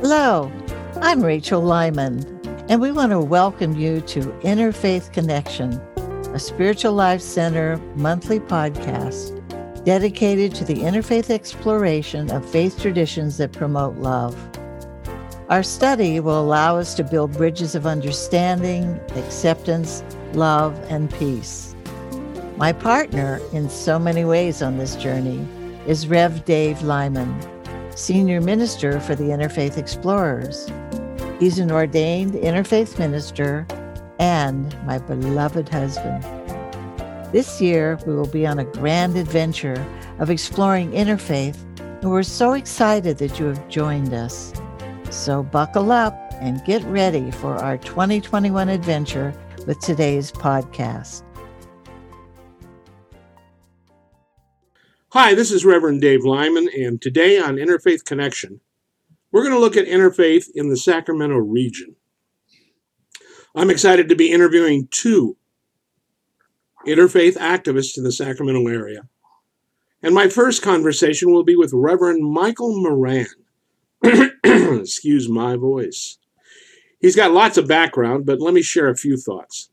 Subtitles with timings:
[0.00, 0.52] Hello,
[1.00, 2.24] I'm Rachel Lyman,
[2.68, 5.72] and we want to welcome you to Interfaith Connection,
[6.34, 9.40] a Spiritual Life Center monthly podcast
[9.84, 14.36] dedicated to the interfaith exploration of faith traditions that promote love.
[15.48, 20.02] Our study will allow us to build bridges of understanding, acceptance,
[20.32, 21.74] love, and peace.
[22.56, 25.46] My partner in so many ways on this journey
[25.86, 27.53] is Rev Dave Lyman,
[27.96, 30.68] Senior Minister for the Interfaith Explorers.
[31.38, 33.66] He's an ordained interfaith minister
[34.18, 36.22] and my beloved husband.
[37.32, 39.86] This year, we will be on a grand adventure
[40.18, 44.52] of exploring interfaith, and we're so excited that you have joined us.
[45.10, 49.32] So buckle up and get ready for our 2021 adventure
[49.66, 51.22] with today's podcast.
[55.14, 58.60] Hi, this is Reverend Dave Lyman, and today on Interfaith Connection,
[59.30, 61.94] we're going to look at interfaith in the Sacramento region.
[63.54, 65.36] I'm excited to be interviewing two
[66.84, 69.02] interfaith activists in the Sacramento area.
[70.02, 73.28] And my first conversation will be with Reverend Michael Moran.
[74.42, 76.18] Excuse my voice.
[76.98, 79.70] He's got lots of background, but let me share a few thoughts.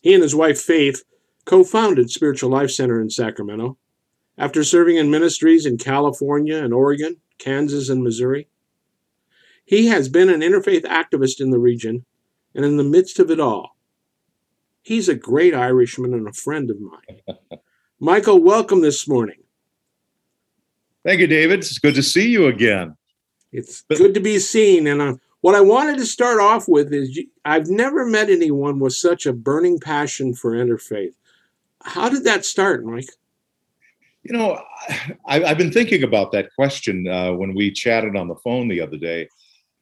[0.00, 1.02] He and his wife Faith
[1.44, 3.78] co founded Spiritual Life Center in Sacramento
[4.36, 8.48] after serving in ministries in California and Oregon, Kansas, and Missouri.
[9.64, 12.04] He has been an interfaith activist in the region,
[12.54, 13.76] and in the midst of it all,
[14.82, 17.38] he's a great Irishman and a friend of mine.
[18.00, 19.38] Michael, welcome this morning.
[21.04, 21.60] Thank you, David.
[21.60, 22.96] It's good to see you again.
[23.52, 24.86] It's good to be seen.
[24.86, 28.94] And uh, what I wanted to start off with is I've never met anyone with
[28.94, 31.14] such a burning passion for interfaith.
[31.82, 33.10] How did that start, Mike?
[34.24, 34.62] You know,
[35.26, 38.80] I, have been thinking about that question uh, when we chatted on the phone the
[38.80, 39.28] other day.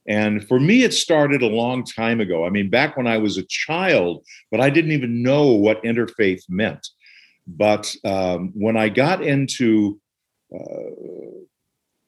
[0.08, 2.44] And for me, it started a long time ago.
[2.44, 6.42] I mean, back when I was a child, but I didn't even know what interfaith
[6.48, 6.84] meant.
[7.46, 10.00] But um, when I got into
[10.52, 10.90] uh,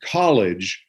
[0.04, 0.84] college,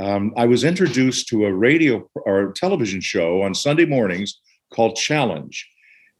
[0.00, 4.40] um, I was introduced to a radio or television show on Sunday mornings
[4.72, 5.68] called Challenge.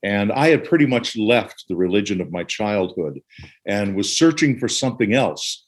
[0.03, 3.21] And I had pretty much left the religion of my childhood
[3.67, 5.67] and was searching for something else.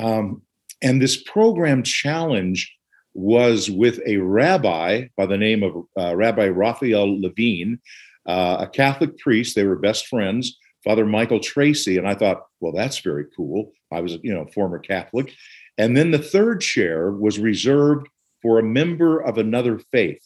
[0.00, 0.42] Um,
[0.82, 2.72] and this program, Challenge,
[3.14, 7.80] was with a rabbi by the name of uh, Rabbi Raphael Levine,
[8.26, 9.56] uh, a Catholic priest.
[9.56, 11.98] They were best friends, Father Michael Treacy.
[11.98, 13.72] And I thought, well, that's very cool.
[13.90, 15.32] I was, you know, former Catholic.
[15.78, 18.08] And then the third chair was reserved
[18.42, 20.22] for a member of another faith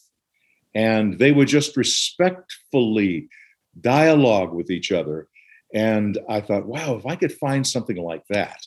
[0.75, 3.29] and they would just respectfully
[3.81, 5.29] dialogue with each other.
[5.73, 8.59] And I thought, wow, if I could find something like that,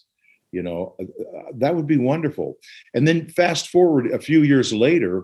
[0.52, 2.58] you know, uh, uh, that would be wonderful.
[2.94, 5.24] And then fast forward a few years later,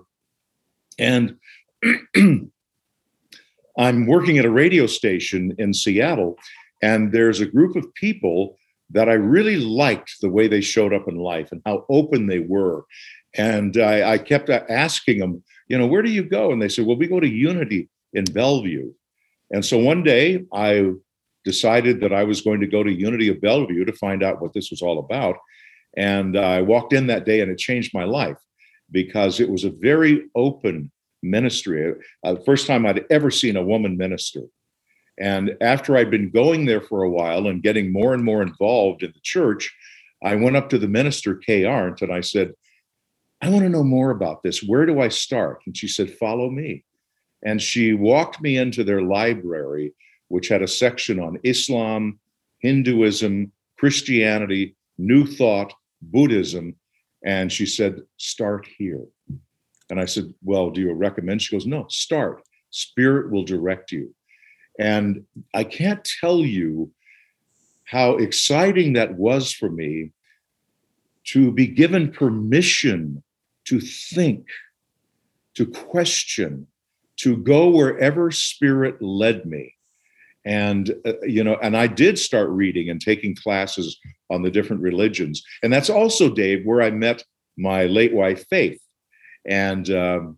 [0.98, 1.38] and
[3.78, 6.38] I'm working at a radio station in Seattle,
[6.82, 8.58] and there's a group of people
[8.90, 12.40] that I really liked the way they showed up in life and how open they
[12.40, 12.86] were.
[13.36, 16.52] And I, I kept asking them, you know, where do you go?
[16.52, 18.92] And they said, well, we go to Unity in Bellevue.
[19.52, 20.92] And so one day I
[21.46, 24.54] decided that I was going to go to Unity of Bellevue to find out what
[24.54, 25.38] this was all about.
[25.96, 28.38] And I walked in that day and it changed my life
[28.92, 30.92] because it was a very open
[31.22, 31.94] ministry.
[32.24, 34.42] Uh, first time I'd ever seen a woman minister.
[35.20, 39.04] And after I'd been going there for a while and getting more and more involved
[39.04, 39.74] in the church,
[40.24, 42.54] I went up to the minister, Kay Arndt, and I said,
[43.42, 44.62] I want to know more about this.
[44.62, 45.62] Where do I start?
[45.66, 46.84] And she said, Follow me.
[47.44, 49.94] And she walked me into their library,
[50.28, 52.20] which had a section on Islam,
[52.60, 56.76] Hinduism, Christianity, New Thought, Buddhism.
[57.24, 59.06] And she said, Start here.
[59.90, 61.42] And I said, Well, do you recommend?
[61.42, 62.44] She goes, No, start.
[62.72, 64.14] Spirit will direct you.
[64.80, 66.92] And I can't tell you
[67.86, 70.12] how exciting that was for me
[71.26, 73.24] to be given permission
[73.70, 74.48] to think,
[75.56, 76.68] to question,
[77.18, 79.76] to go wherever spirit led me.
[80.46, 84.00] And, uh, you know, and I did start reading and taking classes
[84.30, 85.44] on the different religions.
[85.62, 87.24] And that's also, Dave, where I met
[87.58, 88.82] my late wife, Faith.
[89.46, 90.38] And um,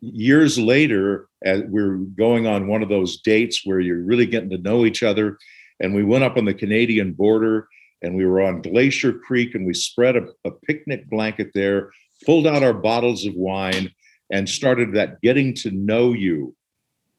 [0.00, 4.58] years later, as we're going on one of those dates where you're really getting to
[4.58, 5.38] know each other.
[5.80, 7.68] And we went up on the Canadian border
[8.02, 11.90] and we were on Glacier Creek and we spread a, a picnic blanket there
[12.24, 13.90] pulled out our bottles of wine
[14.32, 16.54] and started that getting to know you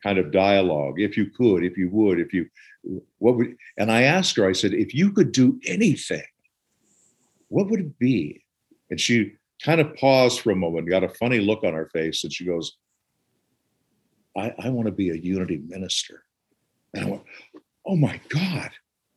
[0.04, 2.48] kind of dialogue if you could if you would if you
[3.18, 6.24] what would and i asked her i said if you could do anything
[7.50, 8.44] what would it be
[8.90, 9.34] and she
[9.64, 12.46] kind of paused for a moment, got a funny look on her face, and she
[12.46, 12.78] goes,
[14.36, 16.24] I, I want to be a unity minister.
[16.94, 17.24] And I went,
[17.86, 18.72] Oh my God,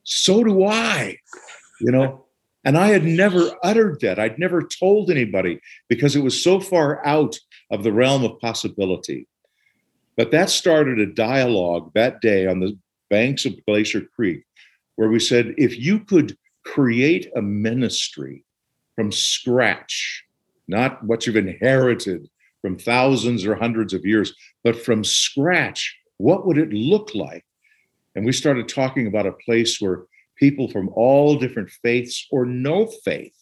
[0.05, 1.17] so do I.
[1.81, 2.27] You know,
[2.65, 4.19] and I had never uttered that.
[4.19, 7.39] I'd never told anybody because it was so far out
[7.71, 9.27] of the realm of possibility.
[10.17, 12.77] But that started a dialogue that day on the
[13.09, 14.45] banks of Glacier Creek
[14.97, 18.45] where we said, if you could create a ministry
[18.95, 20.25] from scratch,
[20.69, 22.29] not what you've inherited
[22.61, 27.47] from thousands or hundreds of years, but from scratch, what would it look like?
[28.15, 30.03] And we started talking about a place where
[30.41, 33.37] people from all different faiths or no faith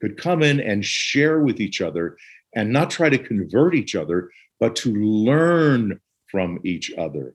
[0.00, 2.18] could come in and share with each other
[2.54, 4.28] and not try to convert each other,
[4.58, 7.34] but to learn from each other.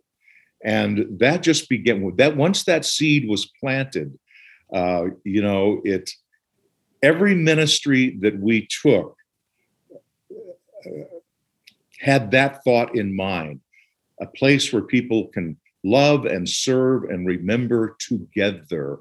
[0.64, 4.20] And that just began with that once that seed was planted,
[4.74, 6.12] uh, you know, it
[7.02, 9.16] every ministry that we took
[10.86, 10.90] uh,
[12.00, 13.62] had that thought in mind
[14.20, 15.58] a place where people can
[15.90, 19.00] love and serve and remember together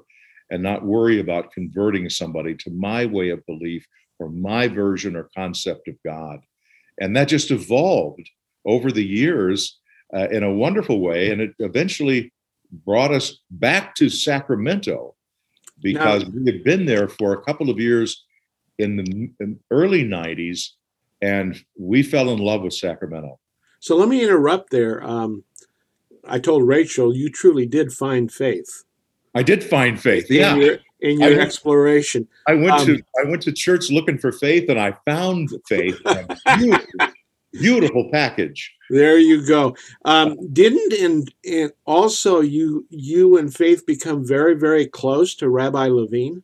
[0.49, 3.85] and not worry about converting somebody to my way of belief
[4.19, 6.39] or my version or concept of God.
[6.99, 8.29] And that just evolved
[8.65, 9.79] over the years
[10.15, 11.31] uh, in a wonderful way.
[11.31, 12.33] And it eventually
[12.71, 15.15] brought us back to Sacramento
[15.81, 18.25] because now, we had been there for a couple of years
[18.79, 20.69] in the in early 90s
[21.21, 23.39] and we fell in love with Sacramento.
[23.79, 25.03] So let me interrupt there.
[25.03, 25.43] Um,
[26.27, 28.83] I told Rachel you truly did find faith.
[29.35, 30.29] I did find faith.
[30.29, 30.53] Yeah.
[30.53, 32.27] In your, in your I exploration.
[32.47, 35.99] I went um, to I went to church looking for faith and I found faith.
[36.57, 37.07] beautiful,
[37.53, 38.73] beautiful package.
[38.89, 39.75] There you go.
[40.05, 45.87] Um, didn't and and also you you and Faith become very very close to Rabbi
[45.87, 46.41] Levine?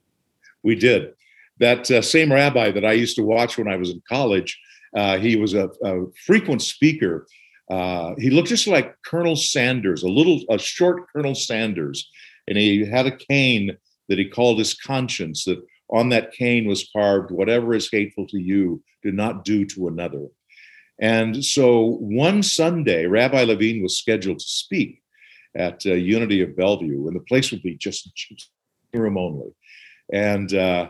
[0.62, 1.14] We did.
[1.60, 4.60] That uh, same rabbi that I used to watch when I was in college.
[4.96, 7.26] Uh, he was a, a frequent speaker
[7.70, 12.10] uh, he looked just like Colonel Sanders, a little, a short Colonel Sanders,
[12.48, 13.78] and he had a cane
[14.10, 15.46] that he called his conscience.
[15.46, 19.88] That on that cane was carved, "Whatever is hateful to you, do not do to
[19.88, 20.28] another."
[21.00, 25.02] And so one Sunday, Rabbi Levine was scheduled to speak
[25.56, 28.10] at uh, Unity of Bellevue, and the place would be just
[28.94, 29.52] room only.
[30.12, 30.90] And uh,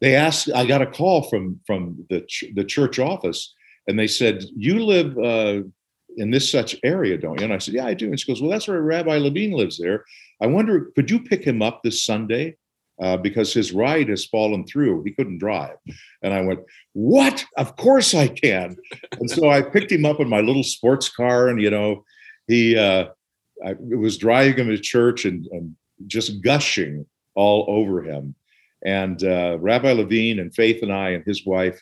[0.00, 3.54] they asked, I got a call from from the ch- the church office
[3.88, 5.62] and they said, "You live uh,
[6.16, 8.40] in this such area, don't you?" And I said, "Yeah, I do." And she goes,
[8.40, 10.04] "Well, that's where Rabbi Levine lives there.
[10.40, 12.56] I wonder, could you pick him up this Sunday?"
[13.00, 15.02] Uh, because his ride has fallen through.
[15.02, 15.76] He couldn't drive.
[16.22, 16.60] And I went,
[16.92, 17.44] What?
[17.56, 18.76] Of course I can.
[19.18, 22.04] and so I picked him up in my little sports car, and, you know,
[22.46, 23.06] he uh,
[23.64, 25.74] I was driving him to church and, and
[26.06, 28.34] just gushing all over him.
[28.84, 31.80] And uh, Rabbi Levine and Faith and I and his wife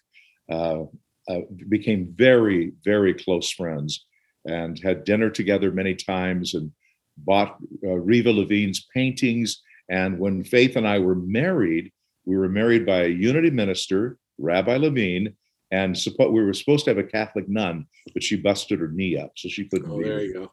[0.50, 0.84] uh,
[1.30, 4.04] uh, became very, very close friends
[4.46, 6.72] and had dinner together many times and
[7.18, 9.62] bought uh, Riva Levine's paintings.
[9.88, 11.92] And when Faith and I were married,
[12.24, 15.34] we were married by a unity minister, Rabbi Levine,
[15.70, 19.16] and suppo- we were supposed to have a Catholic nun, but she busted her knee
[19.16, 19.90] up, so she couldn't.
[19.90, 20.52] Oh, there you go.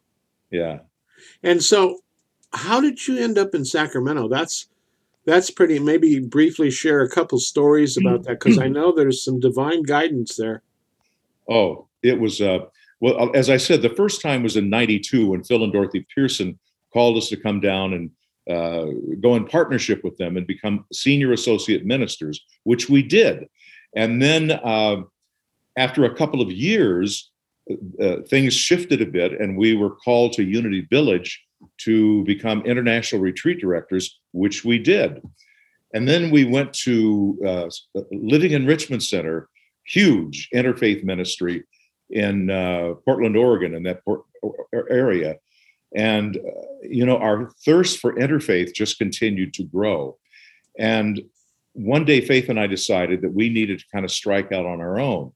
[0.52, 0.80] Yeah.
[1.44, 2.00] And so,
[2.54, 4.28] how did you end up in Sacramento?
[4.28, 4.68] That's
[5.26, 5.80] that's pretty.
[5.80, 10.36] Maybe briefly share a couple stories about that because I know there's some divine guidance
[10.36, 10.62] there.
[11.50, 12.60] Oh, it was, uh,
[13.00, 16.06] well, uh, as I said, the first time was in 92 when Phil and Dorothy
[16.14, 16.60] Pearson
[16.94, 18.12] called us to come down and
[18.50, 23.48] uh, go in partnership with them and become senior associate ministers, which we did.
[23.96, 25.04] And then uh,
[25.78, 27.32] after a couple of years,
[27.70, 31.44] uh, uh, things shifted a bit, and we were called to Unity Village
[31.80, 35.22] to become international retreat directors, which we did.
[35.94, 39.50] And then we went to uh, Living Enrichment Center
[39.88, 41.64] huge interfaith ministry
[42.10, 44.24] in uh, Portland, Oregon, in that port-
[44.90, 45.38] area.
[45.96, 46.42] And, uh,
[46.84, 50.18] you know, our thirst for interfaith just continued to grow.
[50.78, 51.22] And
[51.74, 54.82] one day, Faith and I decided that we needed to kind of strike out on
[54.82, 55.32] our own.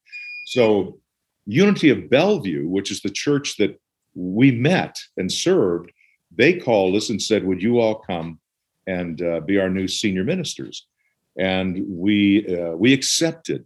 [0.46, 1.00] So,
[1.46, 3.80] Unity of Bellevue, which is the church that
[4.14, 5.92] we met and served,
[6.36, 8.40] they called us and said, Would you all come
[8.88, 10.88] and uh, be our new senior ministers?
[11.38, 13.66] And we uh, we accepted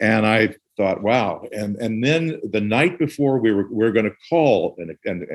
[0.00, 1.46] and I thought, wow.
[1.52, 5.26] And and then the night before we were we are going to call and, and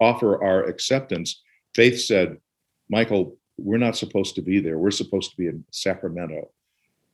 [0.00, 1.42] offer our acceptance,
[1.74, 2.38] Faith said,
[2.88, 4.78] Michael, we're not supposed to be there.
[4.78, 6.50] We're supposed to be in Sacramento.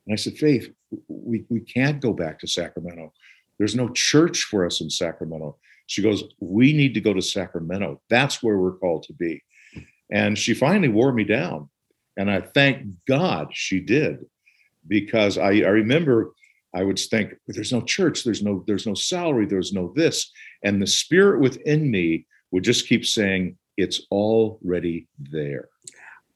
[0.07, 0.73] And I said, Faith,
[1.09, 3.13] we, we can't go back to Sacramento.
[3.59, 5.57] There's no church for us in Sacramento.
[5.87, 8.01] She goes, We need to go to Sacramento.
[8.09, 9.43] That's where we're called to be.
[10.11, 11.69] And she finally wore me down.
[12.17, 14.25] And I thank God she did
[14.89, 16.33] because I, I remember
[16.75, 20.31] I would think there's no church, there's no there's no salary, there's no this,
[20.63, 25.69] and the spirit within me would just keep saying it's already there.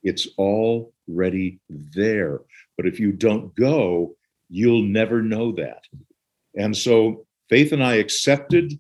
[0.03, 2.41] It's already there.
[2.77, 4.17] But if you don't go,
[4.49, 5.83] you'll never know that.
[6.57, 8.79] And so Faith and I accepted,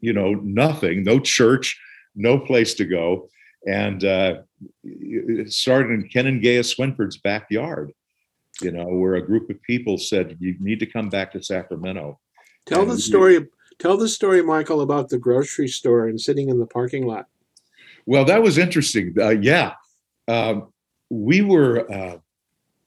[0.00, 1.80] you know, nothing, no church,
[2.14, 3.28] no place to go.
[3.66, 4.42] And uh,
[4.84, 7.92] it started in Ken and Gaea Swinford's backyard
[8.60, 12.18] you know, where a group of people said, you need to come back to Sacramento.
[12.66, 13.38] Tell and the story.
[13.38, 13.46] We,
[13.78, 17.26] tell the story, Michael, about the grocery store and sitting in the parking lot.
[18.06, 19.14] Well, that was interesting.
[19.18, 19.74] Uh, yeah,
[20.28, 20.72] um,
[21.10, 22.18] we were uh,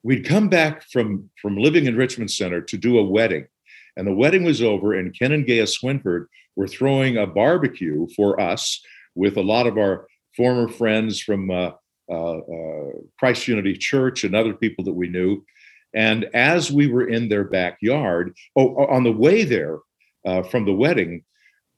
[0.03, 3.47] we'd come back from from Living Enrichment Center to do a wedding,
[3.97, 8.39] and the wedding was over, and Ken and Gaya Swinford were throwing a barbecue for
[8.39, 8.81] us
[9.15, 11.71] with a lot of our former friends from uh,
[12.09, 15.43] uh, uh Christ Unity Church and other people that we knew.
[15.93, 19.79] And as we were in their backyard, oh, on the way there
[20.25, 21.23] uh, from the wedding,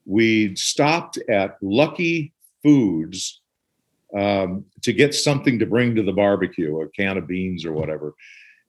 [0.05, 3.41] we stopped at Lucky Foods
[4.17, 8.13] um, to get something to bring to the barbecue, a can of beans or whatever.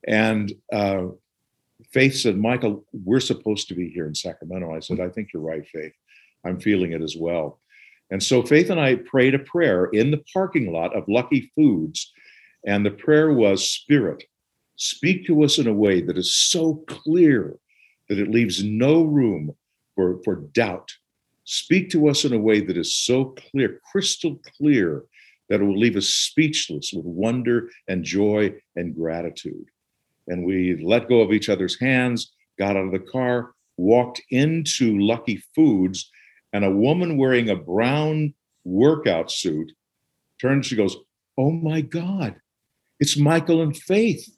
[0.07, 1.07] And uh,
[1.91, 4.75] Faith said, Michael, we're supposed to be here in Sacramento.
[4.75, 5.93] I said, I think you're right, Faith.
[6.45, 7.61] I'm feeling it as well.
[8.11, 12.13] And so Faith and I prayed a prayer in the parking lot of Lucky Foods.
[12.67, 14.25] And the prayer was, Spirit,
[14.83, 17.57] Speak to us in a way that is so clear
[18.09, 19.55] that it leaves no room
[19.95, 20.91] for, for doubt.
[21.45, 25.05] Speak to us in a way that is so clear, crystal clear,
[25.49, 29.67] that it will leave us speechless with wonder and joy and gratitude.
[30.27, 34.99] And we let go of each other's hands, got out of the car, walked into
[34.99, 36.11] Lucky Foods,
[36.53, 38.35] and a woman wearing a brown
[38.65, 39.71] workout suit
[40.41, 40.97] turned, she goes,
[41.39, 42.35] Oh my God,
[42.99, 44.29] it's Michael and Faith.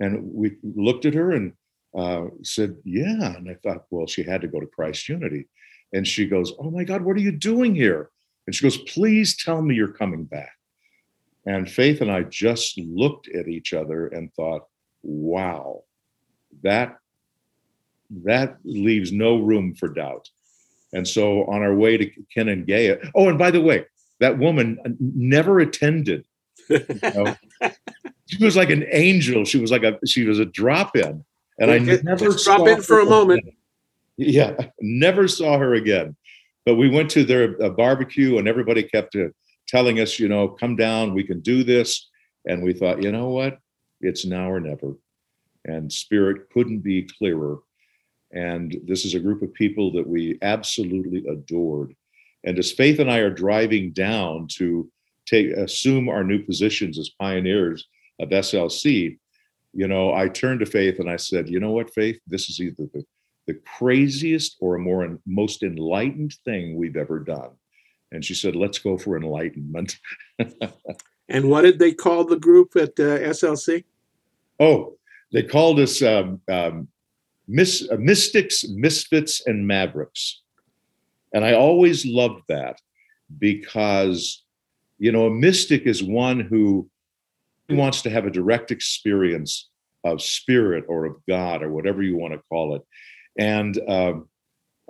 [0.00, 1.52] And we looked at her and
[1.96, 3.36] uh, said, Yeah.
[3.36, 5.46] And I thought, well, she had to go to Christ Unity.
[5.92, 8.10] And she goes, Oh my God, what are you doing here?
[8.46, 10.52] And she goes, Please tell me you're coming back.
[11.46, 14.62] And Faith and I just looked at each other and thought,
[15.02, 15.82] Wow,
[16.62, 16.96] that
[18.24, 20.28] that leaves no room for doubt.
[20.92, 23.86] And so on our way to Ken and Gaea, oh, and by the way,
[24.18, 26.24] that woman never attended.
[26.70, 27.36] You know?
[28.26, 29.44] she was like an angel.
[29.44, 31.24] She was like a she was a drop in,
[31.58, 33.40] and I never drop in for a moment.
[33.40, 33.56] Again.
[34.16, 36.16] Yeah, never saw her again.
[36.66, 39.28] But we went to their barbecue, and everybody kept uh,
[39.70, 42.08] telling us, you know, come down, we can do this.
[42.46, 43.58] And we thought, you know what,
[44.00, 44.94] it's now or never.
[45.64, 47.58] And spirit couldn't be clearer.
[48.32, 51.94] And this is a group of people that we absolutely adored.
[52.44, 54.90] And as Faith and I are driving down to
[55.30, 57.86] take assume our new positions as pioneers
[58.20, 59.18] of SLC,
[59.72, 62.60] you know, I turned to Faith and I said, you know what, Faith, this is
[62.60, 63.04] either the,
[63.46, 67.50] the craziest or a more most enlightened thing we've ever done.
[68.12, 69.98] And she said, let's go for enlightenment.
[71.28, 73.84] and what did they call the group at uh, SLC?
[74.58, 74.96] Oh,
[75.32, 76.88] they called us um, um,
[77.46, 80.42] mis- uh, mystics, misfits, and mavericks.
[81.32, 82.80] And I always loved that
[83.38, 84.42] because,
[85.00, 86.88] you know, a mystic is one who
[87.70, 89.70] wants to have a direct experience
[90.04, 92.82] of spirit or of God or whatever you want to call it.
[93.38, 94.28] And um,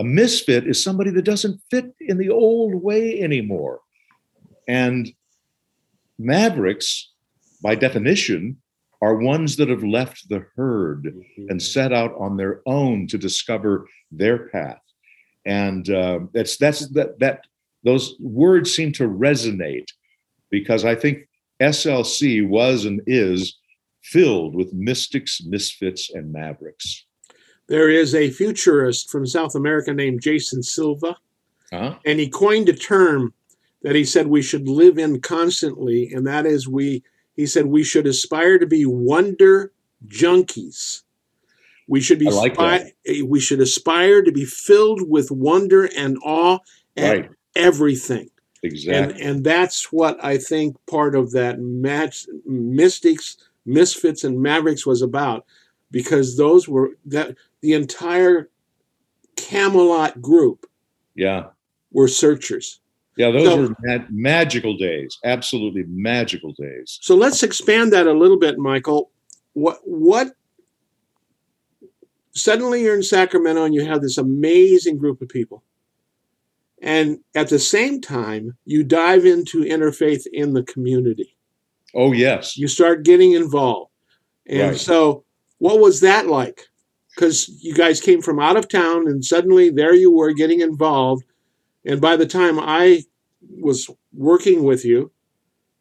[0.01, 3.81] a misfit is somebody that doesn't fit in the old way anymore.
[4.67, 5.09] And
[6.19, 7.13] mavericks,
[7.63, 8.57] by definition,
[9.01, 11.47] are ones that have left the herd mm-hmm.
[11.51, 14.81] and set out on their own to discover their path.
[15.47, 17.45] And uh, that's that's that that
[17.85, 19.87] those words seem to resonate
[20.51, 21.29] because I think
[21.61, 23.59] SLC was and is
[24.03, 27.05] filled with mystics, misfits, and mavericks.
[27.69, 31.17] There is a futurist from South America named Jason Silva,
[31.73, 31.97] huh?
[32.05, 33.33] and he coined a term
[33.83, 37.05] that he said we should live in constantly, and that is we.
[37.37, 39.73] He said we should aspire to be wonder
[40.07, 41.03] junkies.
[41.87, 42.93] We should be like spi-
[43.25, 46.59] we should aspire to be filled with wonder and awe
[46.97, 47.31] at right.
[47.57, 48.31] everything.
[48.63, 48.95] Exactly.
[48.95, 55.03] And, and that's what I think part of that match, Mystics, Misfits, and Mavericks was
[55.03, 55.47] about,
[55.91, 58.51] because those were that the entire
[59.37, 60.67] Camelot group.
[61.15, 61.47] Yeah.
[61.93, 62.81] Were searchers.
[63.17, 65.19] Yeah, those so, were mag- magical days.
[65.25, 66.99] Absolutely magical days.
[67.03, 69.11] So let's expand that a little bit, Michael.
[69.55, 70.29] What what
[72.33, 75.63] suddenly you're in Sacramento and you have this amazing group of people.
[76.83, 81.37] And at the same time, you dive into interfaith in the community.
[81.95, 82.57] Oh, yes.
[82.57, 83.91] You start getting involved.
[84.47, 84.77] And right.
[84.79, 85.25] so,
[85.59, 86.71] what was that like?
[87.21, 91.25] because you guys came from out of town and suddenly there you were getting involved.
[91.85, 93.05] And by the time I
[93.61, 95.11] was working with you,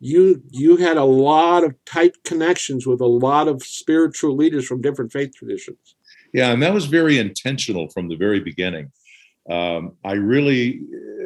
[0.01, 4.81] you you had a lot of tight connections with a lot of spiritual leaders from
[4.81, 5.95] different faith traditions.
[6.33, 8.91] Yeah, and that was very intentional from the very beginning.
[9.49, 10.81] Um, I really,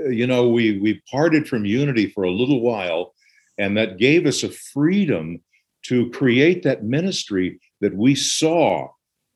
[0.09, 3.13] you know, we we parted from Unity for a little while,
[3.57, 5.41] and that gave us a freedom
[5.87, 8.87] to create that ministry that we saw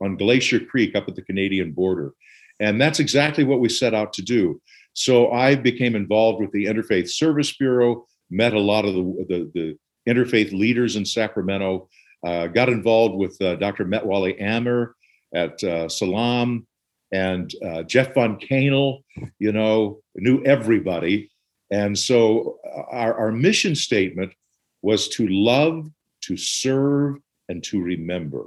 [0.01, 2.13] on Glacier Creek up at the Canadian border,
[2.59, 4.61] and that's exactly what we set out to do.
[4.93, 9.51] So I became involved with the Interfaith Service Bureau, met a lot of the the,
[9.53, 9.77] the
[10.07, 11.89] interfaith leaders in Sacramento,
[12.25, 13.85] uh, got involved with uh, Dr.
[13.85, 14.95] Metwally Amer
[15.33, 16.65] at uh, Salam,
[17.11, 19.03] and uh, Jeff vonKaenel,
[19.39, 21.29] you know, knew everybody.
[21.71, 24.33] And so uh, our, our mission statement
[24.81, 25.89] was to love,
[26.21, 27.17] to serve,
[27.49, 28.45] and to remember.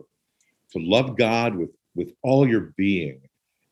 [0.72, 3.20] To love God with, with all your being.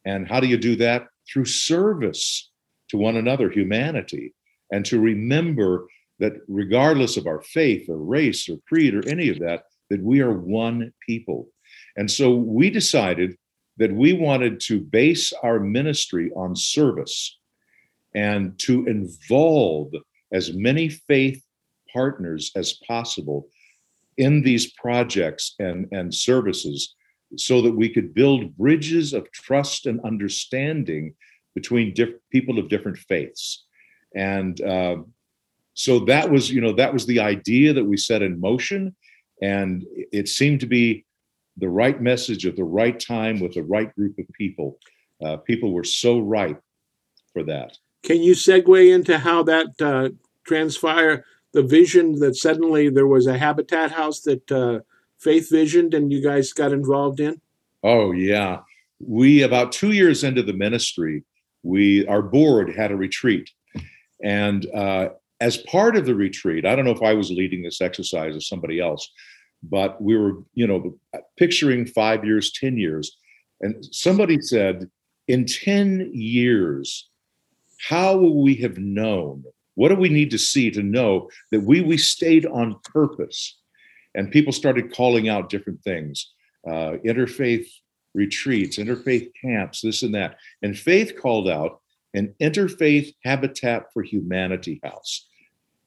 [0.05, 1.07] And how do you do that?
[1.31, 2.51] Through service
[2.89, 4.35] to one another, humanity,
[4.73, 5.87] and to remember
[6.19, 10.21] that regardless of our faith or race or creed or any of that, that we
[10.21, 11.49] are one people.
[11.97, 13.37] And so we decided
[13.79, 17.39] that we wanted to base our ministry on service
[18.15, 19.93] and to involve
[20.33, 21.43] as many faith
[21.93, 23.49] partners as possible
[24.17, 26.95] in these projects and, and services
[27.37, 31.15] so that we could build bridges of trust and understanding
[31.55, 33.65] between diff- people of different faiths.
[34.15, 34.97] And uh,
[35.75, 38.97] so that was you know that was the idea that we set in motion.
[39.41, 41.05] And it seemed to be
[41.59, 44.79] the right message at the right time with the right group of people.
[45.25, 46.63] Uh, people were so ripe
[47.33, 47.77] for that.
[48.03, 50.11] Can you segue into how that uh,
[50.47, 54.81] transpire the vision that suddenly there was a habitat house that uh,
[55.19, 57.41] Faith visioned and you guys got involved in?
[57.83, 58.61] Oh yeah,
[59.01, 61.25] we about two years into the ministry,
[61.63, 63.51] we our board had a retreat,
[64.23, 67.81] and uh, as part of the retreat, I don't know if I was leading this
[67.81, 69.11] exercise or somebody else,
[69.63, 70.97] but we were, you know,
[71.37, 73.17] picturing five years, 10 years.
[73.61, 74.89] And somebody said,
[75.27, 77.09] in 10 years,
[77.89, 79.45] how will we have known?
[79.75, 83.59] What do we need to see to know that we we stayed on purpose?
[84.15, 86.33] And people started calling out different things,
[86.67, 87.67] uh, interfaith
[88.15, 90.39] retreats, interfaith camps, this and that.
[90.63, 91.81] And Faith called out
[92.15, 95.29] an interfaith Habitat for Humanity house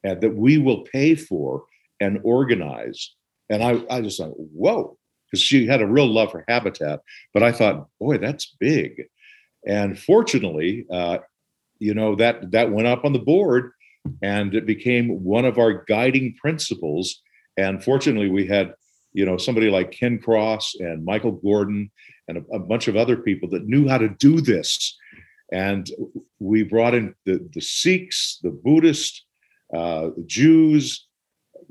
[0.06, 1.64] uh, that we will pay for
[2.00, 3.14] and organize
[3.52, 7.00] and I, I just thought, whoa, because she had a real love for habitat.
[7.34, 9.02] But I thought, boy, that's big.
[9.66, 11.18] And fortunately, uh,
[11.78, 13.72] you know, that that went up on the board
[14.22, 17.20] and it became one of our guiding principles.
[17.58, 18.74] And fortunately, we had,
[19.12, 21.90] you know, somebody like Ken Cross and Michael Gordon
[22.28, 24.96] and a, a bunch of other people that knew how to do this.
[25.52, 25.86] And
[26.38, 29.26] we brought in the, the Sikhs, the Buddhists,
[29.76, 31.06] uh, Jews,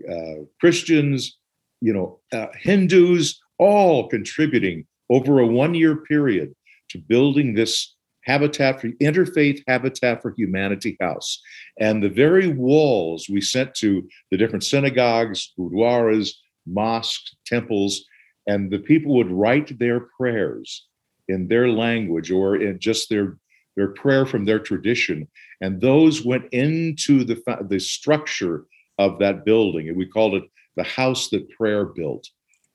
[0.08, 1.39] uh, Christians,
[1.82, 6.54] you know, uh, Hindus, all contributing over a one year period
[6.89, 11.41] to building this Habitat for Interfaith Habitat for Humanity house.
[11.80, 16.32] And the very walls we sent to the different synagogues, gurdwaras,
[16.67, 18.06] mosques, temples,
[18.48, 20.88] and the people would write their prayers
[21.28, 23.38] in their language or in just their
[23.78, 25.26] their prayer from their tradition
[25.62, 28.65] and those went into the the structure
[28.98, 30.44] of that building and we called it
[30.76, 32.30] the house that prayer built.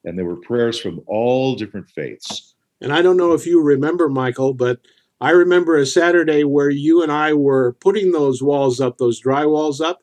[0.05, 2.55] And there were prayers from all different faiths.
[2.81, 4.81] And I don't know if you remember, Michael, but
[5.21, 9.47] I remember a Saturday where you and I were putting those walls up, those dry
[9.47, 10.03] walls up,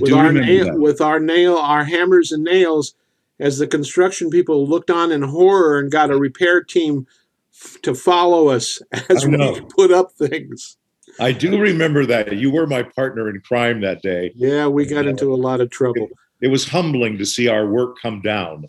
[0.00, 2.94] with our nail, with our nail, our hammers and nails,
[3.40, 7.06] as the construction people looked on in horror and got a repair team
[7.52, 10.76] f- to follow us as we put up things.
[11.18, 12.36] I do remember that.
[12.36, 14.32] You were my partner in crime that day.
[14.34, 16.08] Yeah, we got uh, into a lot of trouble
[16.40, 18.66] it was humbling to see our work come down.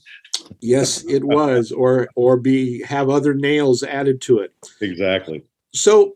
[0.61, 4.53] Yes, it was, or or be have other nails added to it.
[4.81, 5.43] Exactly.
[5.73, 6.15] So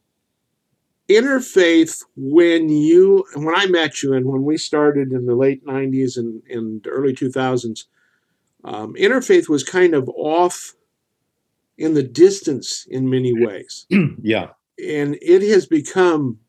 [1.09, 6.17] interfaith when you when I met you and when we started in the late 90s
[6.17, 7.85] and, and early 2000s,
[8.63, 10.73] um, interfaith was kind of off
[11.77, 13.87] in the distance in many ways.
[14.21, 14.49] yeah.
[14.83, 16.39] And it has become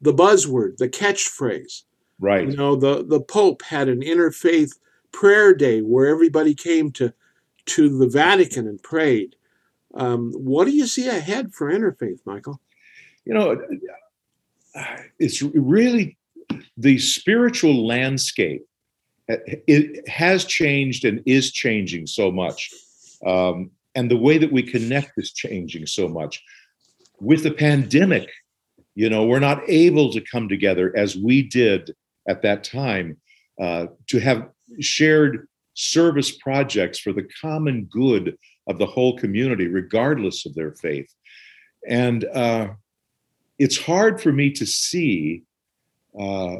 [0.00, 1.82] the buzzword, the catchphrase.
[2.18, 2.48] Right.
[2.48, 4.72] You know, the, the Pope had an interfaith
[5.12, 7.12] prayer day where everybody came to
[7.66, 9.34] to the Vatican and prayed.
[9.94, 12.60] Um, what do you see ahead for interfaith, Michael?
[13.24, 13.60] You know,
[15.18, 16.16] it's really
[16.76, 18.64] the spiritual landscape.
[19.28, 22.70] It has changed and is changing so much.
[23.26, 26.44] Um, and the way that we connect is changing so much.
[27.18, 28.30] With the pandemic,
[28.94, 31.94] you know, we're not able to come together as we did
[32.28, 33.16] at that time
[33.60, 34.48] uh, to have
[34.80, 38.36] shared service projects for the common good
[38.66, 41.08] of the whole community, regardless of their faith.
[41.88, 42.68] And uh,
[43.58, 45.42] it's hard for me to see
[46.18, 46.56] uh,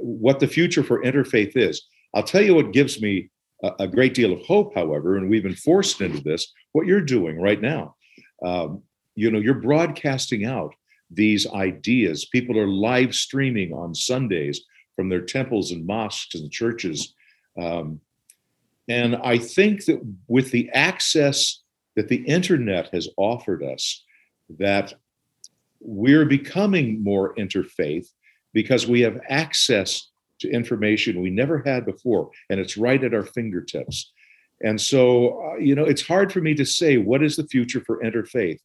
[0.00, 1.82] what the future for interfaith is.
[2.14, 3.30] I'll tell you what gives me
[3.62, 7.00] a, a, great deal of hope, however, and we've been forced into this, what you're
[7.00, 7.96] doing right now.
[8.44, 8.82] Um,
[9.14, 10.74] you know, you're broadcasting out
[11.10, 12.26] these ideas.
[12.26, 14.62] People are live streaming on Sundays
[14.98, 17.14] from their temples and mosques and churches.
[17.56, 18.00] Um,
[18.88, 21.62] and I think that with the access
[21.94, 24.04] that the internet has offered us,
[24.58, 24.94] that
[25.78, 28.08] we're becoming more interfaith
[28.52, 30.08] because we have access
[30.40, 34.12] to information we never had before, and it's right at our fingertips.
[34.64, 37.84] And so, uh, you know, it's hard for me to say what is the future
[37.86, 38.58] for interfaith.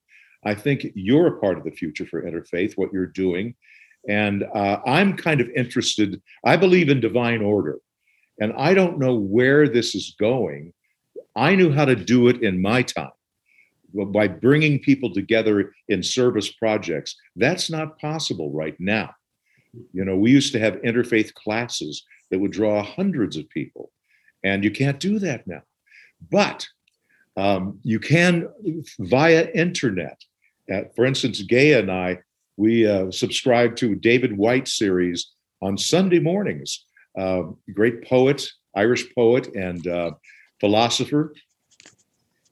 [0.43, 3.53] I think you're a part of the future for interfaith, what you're doing.
[4.07, 6.21] And uh, I'm kind of interested.
[6.45, 7.79] I believe in divine order,
[8.39, 10.73] and I don't know where this is going.
[11.35, 13.11] I knew how to do it in my time
[13.93, 17.15] by bringing people together in service projects.
[17.35, 19.13] That's not possible right now.
[19.93, 23.91] You know, we used to have interfaith classes that would draw hundreds of people,
[24.43, 25.61] and you can't do that now.
[26.29, 26.67] But
[27.37, 28.49] um, you can
[28.99, 30.19] via internet.
[30.71, 32.19] Uh, for instance, Gaya and I,
[32.57, 36.85] we uh, subscribe to David Whyte series on Sunday mornings.
[37.17, 40.11] Uh, great poet, Irish poet, and uh,
[40.59, 41.33] philosopher.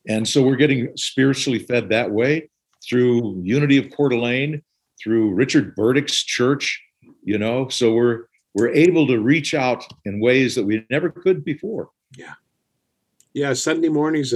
[0.08, 2.50] And so we're getting spiritually fed that way
[2.88, 4.62] through Unity of Coeur d'Alene,
[5.02, 6.82] through Richard Burdick's church,
[7.24, 7.68] you know.
[7.70, 11.90] So we're we're able to reach out in ways that we never could before.
[12.18, 12.34] Yeah.
[13.34, 14.34] Yeah, Sunday mornings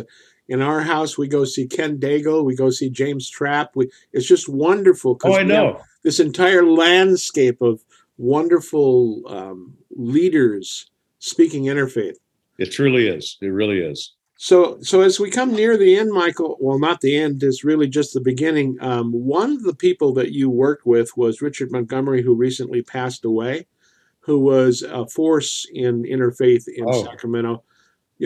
[0.48, 3.76] in our house we go see Ken Daigle, we go see James Trapp.
[3.76, 5.82] We it's just wonderful Oh, I know.
[6.04, 7.84] This entire landscape of
[8.18, 12.16] wonderful um, leaders speaking interfaith.
[12.58, 13.38] It truly is.
[13.42, 14.14] It really is.
[14.38, 17.88] So, so as we come near the end, Michael, well, not the end, is really
[17.88, 18.78] just the beginning.
[18.82, 23.24] Um, one of the people that you worked with was Richard Montgomery, who recently passed
[23.24, 23.66] away,
[24.20, 27.04] who was a force in interfaith in oh.
[27.04, 27.64] Sacramento.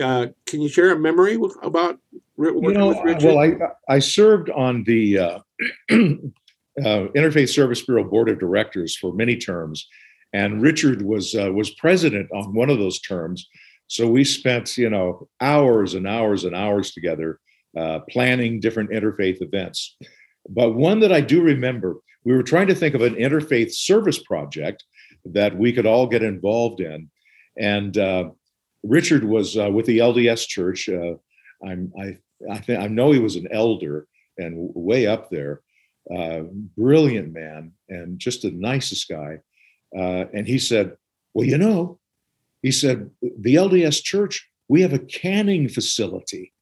[0.02, 1.98] Uh, can you share a memory with, about
[2.36, 3.24] working you know, with Richard?
[3.24, 5.38] Well, I, I served on the uh,
[5.90, 9.88] uh, Interfaith Service Bureau Board of Directors for many terms,
[10.32, 13.48] and Richard was uh, was president on one of those terms
[13.90, 17.40] so we spent, you know, hours and hours and hours together
[17.76, 19.96] uh, planning different interfaith events.
[20.48, 24.22] But one that I do remember, we were trying to think of an interfaith service
[24.22, 24.84] project
[25.24, 27.10] that we could all get involved in.
[27.58, 28.30] And uh,
[28.82, 30.88] Richard was uh, with the LDS Church.
[30.88, 31.14] Uh,
[31.64, 32.16] I'm, I,
[32.50, 34.06] I, think, I know he was an elder
[34.38, 35.60] and way up there.
[36.14, 36.42] Uh,
[36.76, 39.38] brilliant man and just the nicest guy.
[39.96, 40.96] Uh, and he said,
[41.34, 41.98] Well, you know,
[42.62, 46.52] he said, The LDS church, we have a canning facility.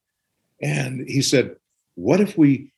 [0.60, 1.56] And he said,
[1.94, 2.72] What if we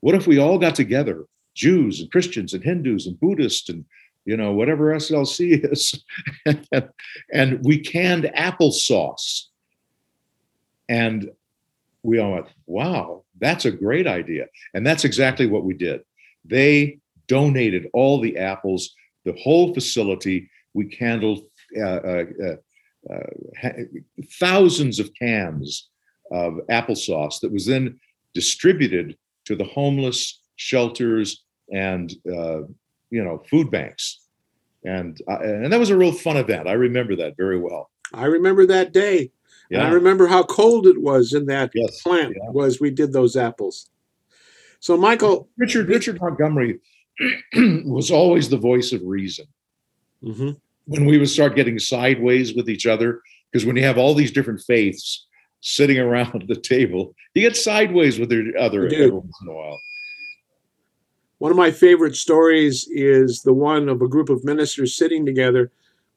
[0.00, 3.84] what if we all got together, Jews and Christians and Hindus and Buddhists and
[4.24, 6.04] you know, whatever SLC is,
[7.32, 9.46] and we canned applesauce.
[10.88, 11.30] And
[12.02, 14.46] we all went, wow, that's a great idea.
[14.74, 16.02] And that's exactly what we did.
[16.44, 20.50] They donated all the apples, the whole facility.
[20.74, 21.42] We candled
[21.76, 22.24] uh, uh,
[23.12, 23.70] uh,
[24.38, 25.88] thousands of cans
[26.30, 27.98] of applesauce that was then
[28.34, 32.12] distributed to the homeless shelters and
[33.12, 34.26] you know food banks
[34.84, 36.66] and uh, and that was a real fun event.
[36.66, 37.90] I remember that very well.
[38.12, 39.30] I remember that day.
[39.70, 39.78] Yeah.
[39.78, 42.02] And I remember how cold it was in that yes.
[42.02, 42.50] plant yeah.
[42.50, 43.88] was we did those apples.
[44.80, 46.80] So Michael Richard Richard Montgomery
[47.54, 49.46] was always the voice of reason.
[50.24, 50.50] Mm-hmm
[50.86, 53.20] when we would start getting sideways with each other,
[53.50, 55.26] because when you have all these different faiths
[55.60, 59.78] sitting around the table, you get sideways with each other every once in a while.
[61.42, 65.72] One of my favorite stories is the one of a group of ministers sitting together,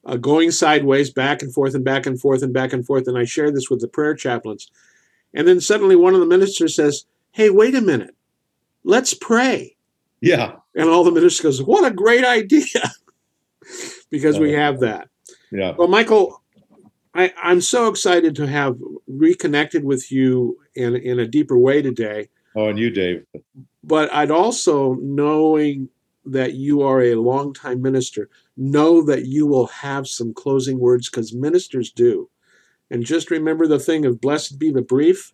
[0.05, 3.07] uh, going sideways, back and forth and back and forth and back and forth.
[3.07, 4.69] And I share this with the prayer chaplains.
[5.33, 8.15] And then suddenly one of the ministers says, Hey, wait a minute,
[8.83, 9.75] let's pray.
[10.21, 10.57] Yeah.
[10.75, 12.91] And all the ministers goes, What a great idea.
[14.11, 15.09] because we have that.
[15.51, 15.71] Yeah.
[15.75, 16.43] Well, Michael,
[17.15, 22.29] I, I'm so excited to have reconnected with you in, in a deeper way today.
[22.55, 23.25] Oh, and you, Dave.
[23.85, 25.89] But I'd also, knowing
[26.25, 31.33] that you are a longtime minister, know that you will have some closing words because
[31.33, 32.29] ministers do.
[32.89, 35.33] And just remember the thing of blessed be the brief,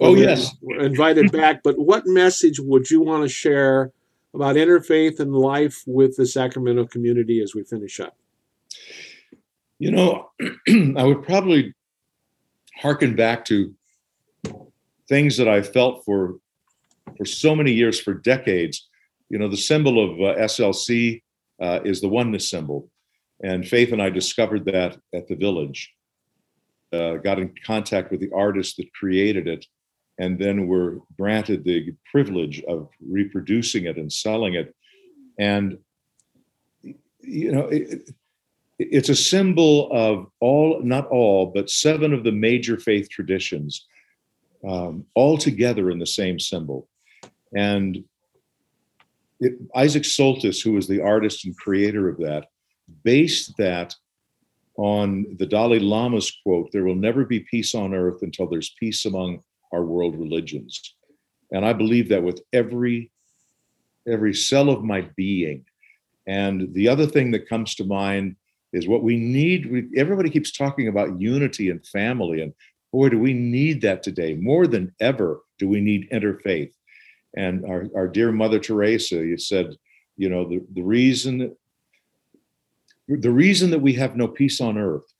[0.00, 0.56] Oh, yes.
[0.62, 1.62] Invited back.
[1.62, 3.92] But what message would you want to share
[4.34, 8.16] about interfaith and life with the Sacramento community as we finish up?
[9.78, 10.30] You know,
[10.96, 11.74] I would probably
[12.74, 13.74] harken back to
[15.08, 16.36] things that I felt for
[17.16, 18.88] for so many years, for decades.
[19.28, 21.22] You know, the symbol of uh, SLC
[21.60, 22.90] uh, is the oneness symbol,
[23.42, 25.92] and Faith and I discovered that at the village.
[26.92, 29.64] Uh, got in contact with the artist that created it,
[30.18, 34.74] and then were granted the privilege of reproducing it and selling it.
[35.38, 35.78] And
[37.22, 38.10] you know, it,
[38.78, 43.86] it's a symbol of all, not all, but seven of the major faith traditions,
[44.66, 46.88] um, all together in the same symbol.
[47.54, 48.04] And
[49.40, 52.46] it, Isaac Soltis, who was the artist and creator of that,
[53.04, 53.94] based that
[54.76, 59.04] on the Dalai Lama's quote, There will never be peace on earth until there's peace
[59.04, 60.94] among our world religions.
[61.52, 63.10] And I believe that with every
[64.08, 65.64] every cell of my being.
[66.26, 68.36] And the other thing that comes to mind
[68.72, 69.70] is what we need.
[69.70, 72.52] We, everybody keeps talking about unity and family, and
[72.92, 75.40] boy, do we need that today more than ever.
[75.58, 76.72] Do we need interfaith?
[77.36, 79.76] And our, our dear Mother Teresa, you said,
[80.16, 81.56] you know, the, the reason
[83.08, 85.12] the reason that we have no peace on earth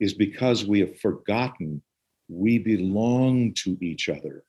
[0.00, 1.80] is because we have forgotten
[2.28, 4.44] we belong to each other.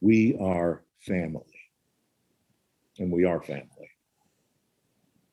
[0.00, 1.44] We are family.
[2.98, 3.90] And we are family.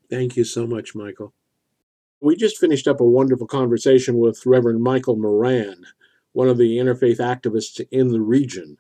[0.09, 1.33] Thank you so much, Michael.
[2.21, 5.85] We just finished up a wonderful conversation with Reverend Michael Moran,
[6.33, 8.77] one of the interfaith activists in the region.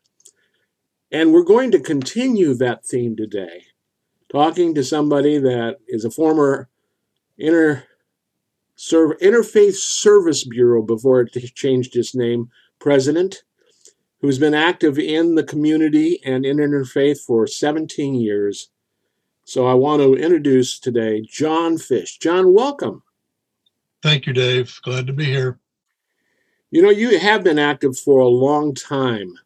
[1.13, 3.65] And we're going to continue that theme today,
[4.31, 6.69] talking to somebody that is a former
[7.37, 7.83] inter,
[8.75, 12.49] serve, Interfaith Service Bureau before it changed its name
[12.79, 13.43] president,
[14.21, 18.71] who's been active in the community and in interfaith for 17 years.
[19.45, 22.17] So I want to introduce today John Fish.
[22.17, 23.03] John, welcome.
[24.01, 24.79] Thank you, Dave.
[24.81, 25.59] Glad to be here.
[26.71, 29.37] You know, you have been active for a long time.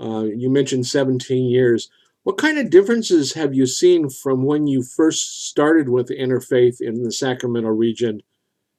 [0.00, 1.90] Uh, you mentioned 17 years.
[2.22, 7.02] What kind of differences have you seen from when you first started with interfaith in
[7.02, 8.22] the Sacramento region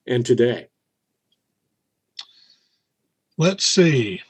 [0.07, 0.67] and today?
[3.37, 4.21] Let's see.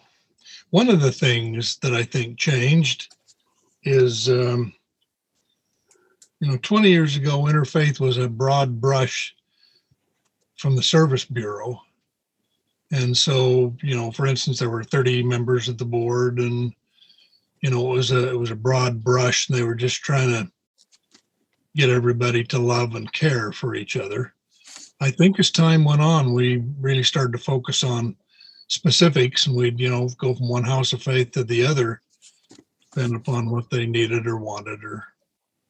[0.69, 3.13] One of the things that I think changed
[3.83, 4.73] is, um,
[6.39, 9.35] you know, 20 years ago, interfaith was a broad brush
[10.57, 11.81] from the Service Bureau.
[12.91, 16.73] And so, you know, for instance, there were 30 members of the board and,
[17.61, 20.29] you know, it was a, it was a broad brush and they were just trying
[20.29, 20.51] to
[21.75, 24.33] get everybody to love and care for each other.
[24.99, 28.15] I think as time went on, we really started to focus on
[28.67, 32.01] specifics and we'd, you know, go from one house of faith to the other,
[32.91, 35.03] depending upon what they needed or wanted or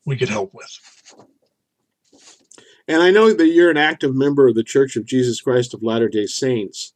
[0.05, 1.15] we could help with.
[2.87, 5.83] And I know that you're an active member of the Church of Jesus Christ of
[5.83, 6.93] Latter day Saints,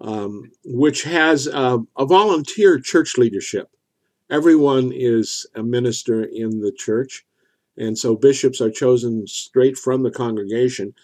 [0.00, 3.68] um, which has a, a volunteer church leadership.
[4.30, 7.24] Everyone is a minister in the church,
[7.76, 10.94] and so bishops are chosen straight from the congregation.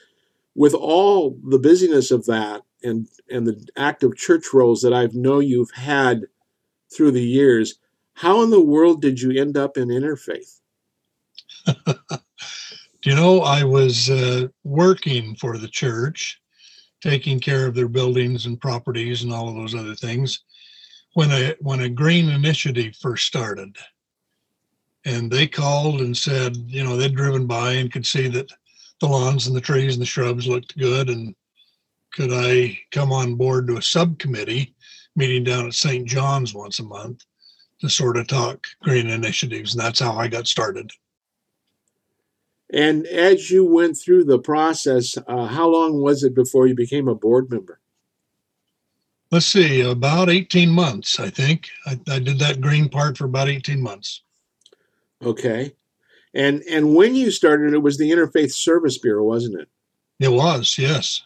[0.55, 5.41] With all the busyness of that, and and the active church roles that I know
[5.41, 6.27] you've had
[6.95, 7.79] through the years,
[8.15, 10.61] how in the world did you end up in interfaith?
[13.05, 16.41] you know, I was uh, working for the church,
[17.01, 20.45] taking care of their buildings and properties and all of those other things
[21.17, 23.75] when a when a green initiative first started.
[25.07, 28.53] And they called and said, you know, they'd driven by and could see that
[29.01, 31.35] the lawns and the trees and the shrubs looked good and
[32.13, 34.75] could I come on board to a subcommittee
[35.15, 36.07] meeting down at St.
[36.07, 37.25] John's once a month
[37.81, 39.75] to sort of talk green initiatives.
[39.75, 40.91] And that's how I got started.
[42.71, 47.09] And as you went through the process, uh, how long was it before you became
[47.09, 47.81] a board member?
[49.31, 51.69] Let's see, about 18 months, I think.
[51.85, 54.23] I, I did that green part for about 18 months.
[55.23, 55.73] Okay.
[56.35, 59.69] And and when you started, it was the Interfaith Service Bureau, wasn't it?
[60.21, 61.23] It was, yes.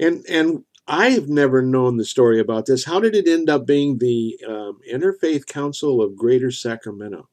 [0.00, 2.84] And and I have never known the story about this.
[2.84, 7.28] How did it end up being the um, Interfaith Council of Greater Sacramento?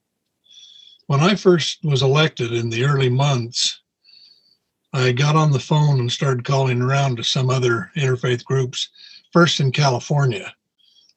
[1.07, 3.81] When I first was elected in the early months,
[4.93, 8.89] I got on the phone and started calling around to some other interfaith groups.
[9.33, 10.53] First in California,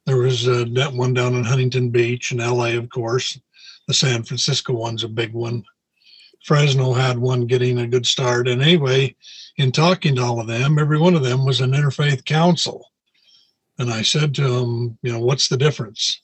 [0.07, 3.39] there was uh, one down in Huntington Beach and LA, of course.
[3.87, 5.63] The San Francisco one's a big one.
[6.43, 8.49] Fresno had one getting a good start.
[8.49, 9.15] And anyway,
[9.59, 12.91] in talking to all of them, every one of them was an interfaith council.
[13.79, 16.21] And I said to them, you know, what's the difference?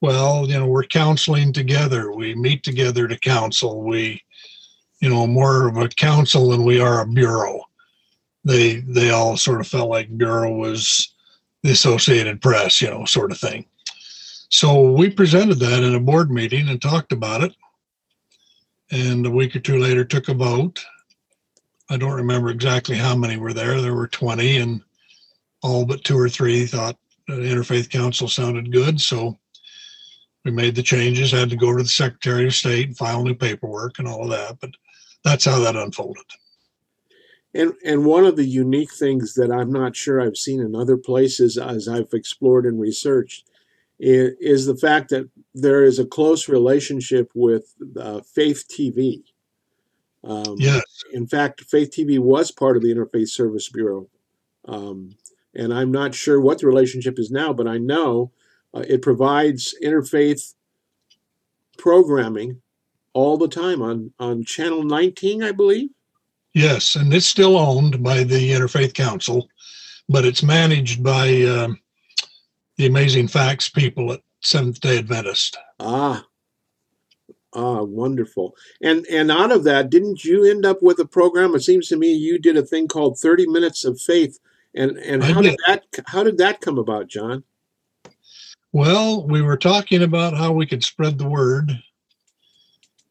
[0.00, 2.12] well, you know, we're counseling together.
[2.12, 3.82] We meet together to counsel.
[3.82, 4.22] We,
[5.00, 7.60] you know, more of a council than we are a bureau.
[8.44, 11.12] They they all sort of felt like bureau was
[11.62, 13.66] the Associated Press, you know, sort of thing.
[14.48, 17.54] So we presented that in a board meeting and talked about it.
[18.90, 20.84] And a week or two later, took a vote.
[21.88, 23.80] I don't remember exactly how many were there.
[23.80, 24.82] There were 20, and
[25.62, 26.96] all but two or three thought
[27.28, 29.00] the Interfaith Council sounded good.
[29.00, 29.38] So
[30.44, 33.34] we made the changes, had to go to the Secretary of State and file new
[33.34, 34.58] paperwork and all of that.
[34.60, 34.70] But
[35.22, 36.24] that's how that unfolded.
[37.52, 40.96] And and one of the unique things that I'm not sure I've seen in other
[40.96, 43.48] places as I've explored and researched
[43.98, 49.22] is, is the fact that there is a close relationship with uh, Faith TV.
[50.22, 50.82] Um, Yes.
[51.12, 54.08] In fact, Faith TV was part of the Interfaith Service Bureau.
[54.66, 55.16] Um,
[55.54, 58.30] and I'm not sure what the relationship is now, but I know
[58.72, 60.54] uh, it provides interfaith
[61.78, 62.60] programming
[63.12, 65.90] all the time on, on Channel 19, I believe.
[66.54, 69.48] Yes, and it's still owned by the Interfaith Council,
[70.08, 71.78] but it's managed by um,
[72.76, 75.56] the Amazing Facts people at Seventh Day Adventist.
[75.78, 76.26] Ah,
[77.54, 78.56] ah, wonderful.
[78.82, 81.54] And and out of that, didn't you end up with a program?
[81.54, 84.38] It seems to me you did a thing called Thirty Minutes of Faith.
[84.74, 85.60] And and how did did.
[85.66, 87.44] that how did that come about, John?
[88.72, 91.72] Well, we were talking about how we could spread the word,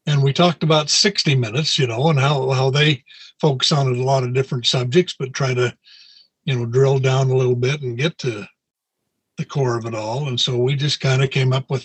[0.06, 3.04] and we talked about 60 minutes, you know, and how, how they
[3.40, 5.76] focus on a lot of different subjects, but try to,
[6.44, 8.46] you know, drill down a little bit and get to
[9.38, 10.28] the core of it all.
[10.28, 11.84] And so we just kind of came up with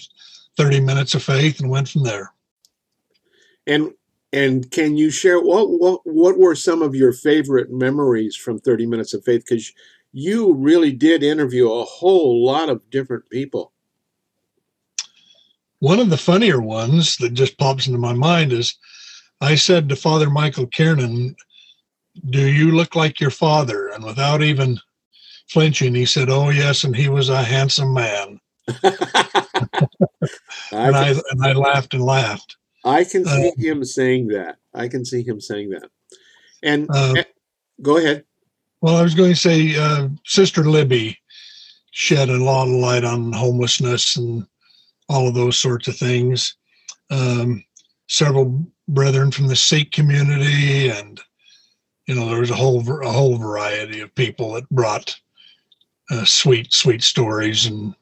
[0.57, 2.31] 30 minutes of faith and went from there.
[3.67, 3.93] And
[4.35, 8.85] and can you share what what what were some of your favorite memories from Thirty
[8.85, 9.45] Minutes of Faith?
[9.47, 9.71] Because
[10.11, 13.71] you really did interview a whole lot of different people.
[15.79, 18.75] One of the funnier ones that just pops into my mind is
[19.41, 21.35] I said to Father Michael Kiernan,
[22.29, 23.89] Do you look like your father?
[23.89, 24.79] And without even
[25.49, 26.83] flinching, he said, Oh, yes.
[26.83, 28.39] And he was a handsome man.
[30.71, 32.57] And I, and I laughed and laughed.
[32.83, 34.57] I can see uh, him saying that.
[34.73, 35.89] I can see him saying that.
[36.63, 37.23] And Uh, eh,
[37.81, 38.25] go ahead.
[38.81, 41.17] Well, I was going to say, uh, Sister Libby
[41.91, 44.45] shed a lot of light on homelessness and
[45.09, 46.55] all of those sorts of things.
[47.09, 47.63] Um,
[48.07, 51.19] several brethren from the Sikh community, and
[52.07, 55.19] you know, there was a whole a whole variety of people that brought
[56.11, 57.95] uh, sweet, sweet stories and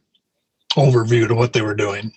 [0.74, 2.12] overview to what they were doing.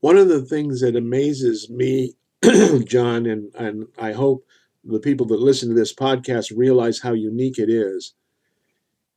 [0.00, 2.14] One of the things that amazes me,
[2.84, 4.44] John, and, and I hope
[4.84, 8.14] the people that listen to this podcast realize how unique it is,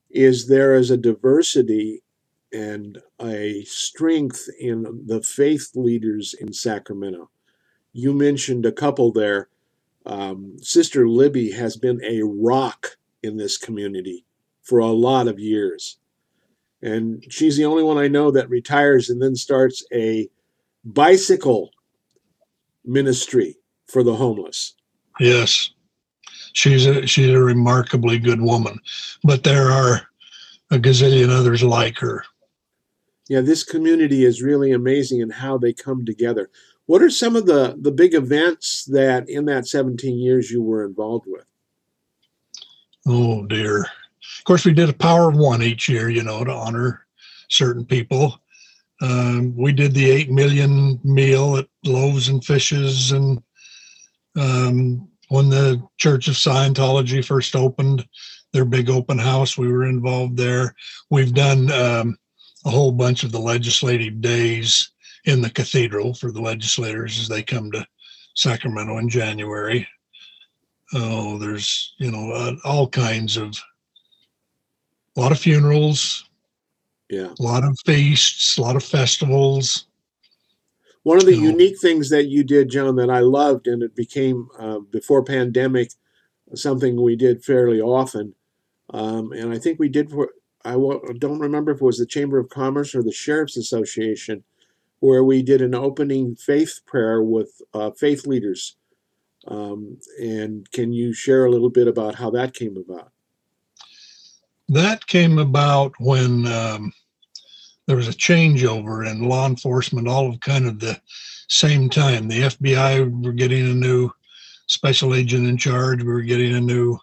[0.09, 2.01] is there is a diversity
[2.53, 7.29] and a strength in the faith leaders in Sacramento.
[7.93, 9.49] You mentioned a couple there.
[10.05, 14.25] Um, Sister Libby has been a rock in this community
[14.63, 15.97] for a lot of years.
[16.81, 20.29] And she's the only one I know that retires and then starts a
[20.83, 21.71] bicycle
[22.83, 24.73] ministry for the homeless.
[25.19, 25.71] Yes,
[26.53, 28.79] she's a she's a remarkably good woman,
[29.23, 30.01] but there are
[30.71, 32.23] a gazillion others like her.
[33.31, 36.49] Yeah, this community is really amazing in how they come together.
[36.87, 40.83] What are some of the, the big events that in that 17 years you were
[40.83, 41.45] involved with?
[43.07, 43.83] Oh dear.
[43.83, 47.05] Of course, we did a power of one each year, you know, to honor
[47.47, 48.37] certain people.
[49.01, 53.41] Um, we did the eight million meal at Loaves and Fishes, and
[54.37, 58.05] um, when the Church of Scientology first opened
[58.51, 60.75] their big open house, we were involved there.
[61.09, 62.17] We've done um,
[62.65, 64.91] a whole bunch of the legislative days
[65.25, 67.85] in the cathedral for the legislators as they come to
[68.35, 69.87] Sacramento in January.
[70.93, 73.55] Oh, there's you know uh, all kinds of
[75.15, 76.29] a lot of funerals,
[77.09, 77.33] Yeah.
[77.37, 79.87] a lot of feasts, a lot of festivals.
[81.03, 81.43] One of the No.
[81.43, 85.91] unique things that you did, John, that I loved, and it became uh, before pandemic
[86.53, 88.35] something we did fairly often.
[88.91, 90.29] Um, and I think we did for,
[90.65, 90.73] I
[91.17, 94.43] don't remember if it was the Chamber of Commerce or the Sheriff's Association,
[94.99, 98.75] where we did an opening faith prayer with uh, faith leaders.
[99.47, 103.11] Um, and can you share a little bit about how that came about?
[104.69, 106.93] That came about when um,
[107.87, 111.01] there was a changeover in law enforcement, all of kind of the
[111.47, 112.27] same time.
[112.27, 114.11] The FBI were getting a new
[114.67, 116.03] special agent in charge.
[116.03, 116.97] We were getting a new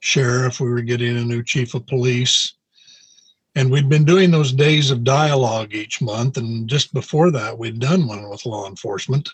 [0.00, 0.60] sheriff.
[0.60, 2.54] We were getting a new chief of police.
[3.56, 6.36] And we'd been doing those days of dialogue each month.
[6.36, 9.30] And just before that, we'd done one with law enforcement.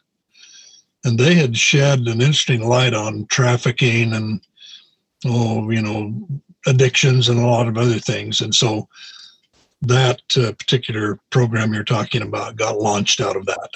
[1.05, 4.41] And they had shed an interesting light on trafficking and,
[5.25, 6.29] oh, you know,
[6.67, 8.43] addictions and a lot of other things.
[8.43, 8.89] And so
[9.83, 13.71] that uh, particular program you're talking about got launched out of that.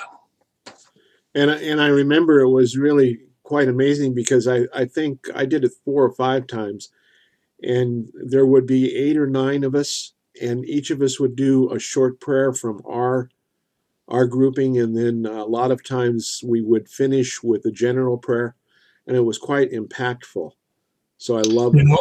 [1.35, 5.65] And and I remember it was really quite amazing because I, I think I did
[5.65, 6.91] it four or five times,
[7.63, 11.71] and there would be eight or nine of us, and each of us would do
[11.73, 13.31] a short prayer from our
[14.09, 18.55] our grouping, and then a lot of times we would finish with a general prayer,
[19.07, 20.53] and it was quite impactful.
[21.17, 21.99] So I love you know,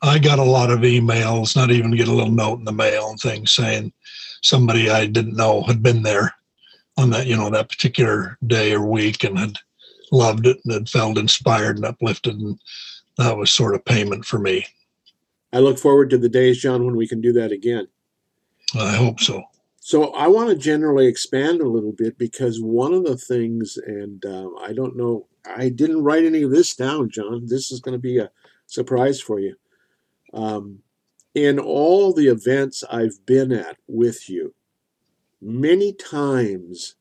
[0.00, 3.08] I got a lot of emails, not even get a little note in the mail
[3.08, 3.92] and things saying
[4.42, 6.34] somebody I didn't know had been there
[6.98, 9.56] on that, you know, that particular day or week and had
[10.12, 12.38] loved it and had felt inspired and uplifted.
[12.38, 12.58] And
[13.16, 14.66] that was sort of payment for me.
[15.54, 17.86] I look forward to the days, John, when we can do that again.
[18.74, 19.44] I hope so.
[19.78, 24.24] So I want to generally expand a little bit because one of the things, and
[24.26, 27.46] uh, I don't know, I didn't write any of this down, John.
[27.46, 28.32] This is going to be a
[28.66, 29.54] surprise for you.
[30.32, 30.80] Um,
[31.36, 34.54] in all the events I've been at with you,
[35.40, 36.96] many times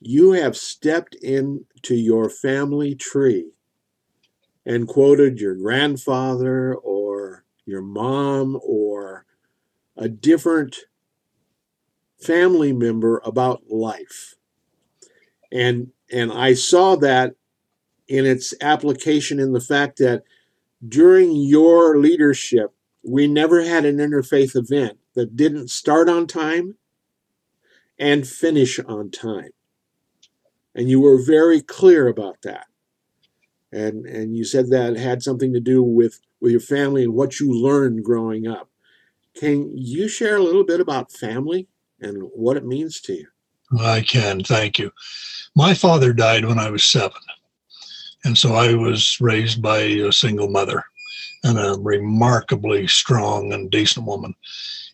[0.00, 3.52] you have stepped into your family tree
[4.66, 6.99] and quoted your grandfather or
[7.70, 9.24] your mom or
[9.96, 10.76] a different
[12.20, 14.34] family member about life.
[15.52, 17.34] And and I saw that
[18.08, 20.24] in its application in the fact that
[20.86, 26.76] during your leadership, we never had an interfaith event that didn't start on time
[27.98, 29.50] and finish on time.
[30.74, 32.66] And you were very clear about that.
[33.72, 37.40] And, and you said that had something to do with, with your family and what
[37.40, 38.68] you learned growing up.
[39.36, 41.68] Can you share a little bit about family
[42.00, 43.26] and what it means to you?
[43.78, 44.90] I can, thank you.
[45.54, 47.20] My father died when I was seven.
[48.24, 50.84] And so I was raised by a single mother
[51.44, 54.34] and a remarkably strong and decent woman.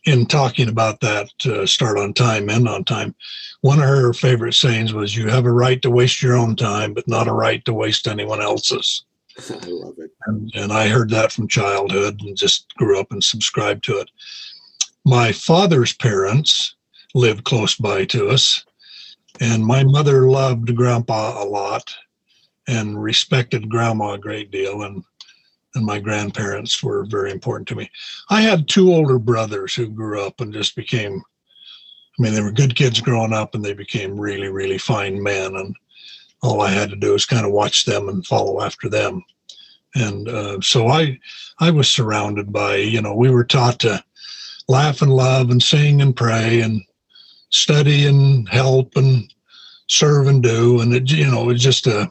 [0.05, 3.14] In talking about that, uh, start on time, end on time,
[3.62, 6.94] one of her favorite sayings was, You have a right to waste your own time,
[6.94, 9.05] but not a right to waste anyone else's.
[9.51, 10.11] I love it.
[10.26, 14.11] And, and I heard that from childhood and just grew up and subscribed to it.
[15.05, 16.74] My father's parents
[17.14, 18.64] lived close by to us,
[19.41, 21.95] and my mother loved Grandpa a lot
[22.68, 25.03] and respected grandma a great deal and
[25.74, 27.91] and my grandparents were very important to me.
[28.30, 31.22] I had two older brothers who grew up and just became
[32.18, 35.55] I mean they were good kids growing up and they became really really fine men
[35.57, 35.76] and
[36.43, 39.24] all I had to do was kind of watch them and follow after them.
[39.95, 41.18] And uh, so I
[41.59, 44.05] I was surrounded by, you know, we were taught to
[44.68, 46.82] laugh and love and sing and pray and
[47.51, 49.32] study and help and
[49.89, 52.11] serve and do and it you know it's just a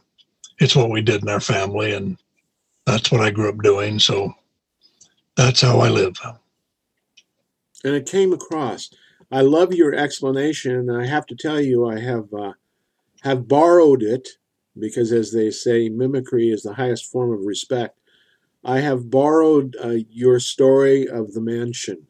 [0.59, 2.17] it's what we did in our family and
[2.85, 3.99] that's what I grew up doing.
[3.99, 4.33] So
[5.35, 6.17] that's how I live.
[7.83, 8.89] And it came across.
[9.31, 10.89] I love your explanation.
[10.89, 12.53] And I have to tell you, I have uh,
[13.25, 14.29] have borrowed it
[14.79, 17.99] because, as they say, mimicry is the highest form of respect.
[18.63, 22.07] I have borrowed uh, your story of the mansion,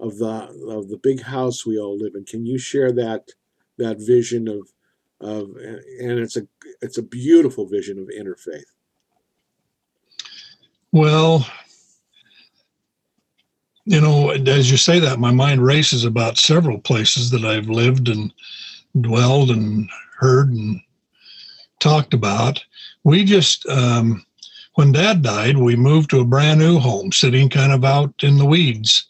[0.00, 2.24] of the of the big house we all live in.
[2.24, 3.28] Can you share that
[3.76, 4.72] that vision of
[5.20, 6.46] of and it's a
[6.82, 8.64] it's a beautiful vision of interfaith.
[10.92, 11.46] Well,
[13.84, 18.08] you know, as you say that, my mind races about several places that I've lived
[18.08, 18.32] and
[19.00, 20.80] dwelled and heard and
[21.80, 22.62] talked about.
[23.04, 24.24] We just, um,
[24.74, 28.38] when dad died, we moved to a brand new home sitting kind of out in
[28.38, 29.06] the weeds.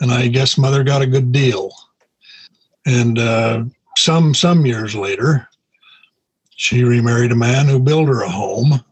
[0.00, 1.70] And I guess mother got a good deal.
[2.86, 3.64] And uh,
[3.96, 5.48] some some years later,
[6.56, 8.82] she remarried a man who built her a home.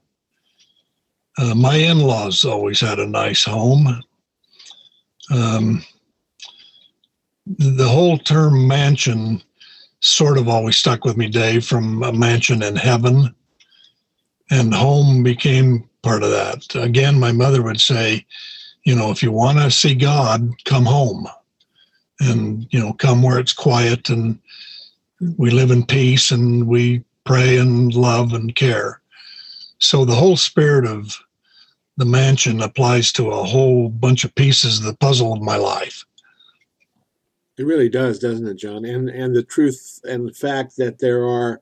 [1.38, 4.02] Uh, my in-laws always had a nice home.
[5.30, 5.84] Um,
[7.46, 9.42] the whole term mansion
[10.00, 13.34] sort of always stuck with me, Dave, from a mansion in heaven,
[14.50, 16.74] and home became part of that.
[16.74, 18.24] Again, my mother would say,
[18.84, 21.26] you know, if you want to see God, come home,
[22.20, 24.38] and you know, come where it's quiet and
[25.36, 29.00] we live in peace and we pray and love and care.
[29.78, 31.16] So the whole spirit of
[31.96, 36.04] the mansion applies to a whole bunch of pieces of the puzzle of my life.
[37.58, 38.84] It really does, doesn't it, John?
[38.84, 41.60] And and the truth and the fact that there are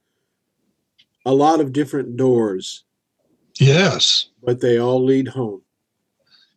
[1.25, 2.85] a lot of different doors.
[3.59, 4.29] Yes.
[4.43, 5.63] But they all lead home.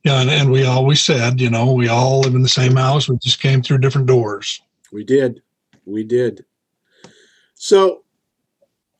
[0.04, 3.10] Yeah, and, and we always said, you know, we all live in the same house.
[3.10, 4.62] We just came through different doors.
[4.92, 5.42] We did.
[5.86, 6.46] We did.
[7.56, 8.04] So,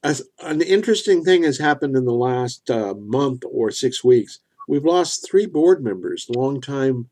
[0.04, 4.40] as an interesting thing has happened in the last uh, month or six weeks.
[4.68, 7.10] We've lost three board members, long time,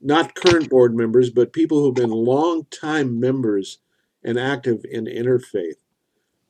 [0.00, 3.78] not current board members, but people who've been long time members
[4.22, 5.76] and active in interfaith.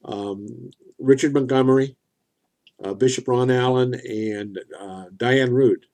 [0.04, 1.96] Um, Richard Montgomery,
[2.82, 5.86] uh, Bishop Ron Allen, and uh, Diane Root.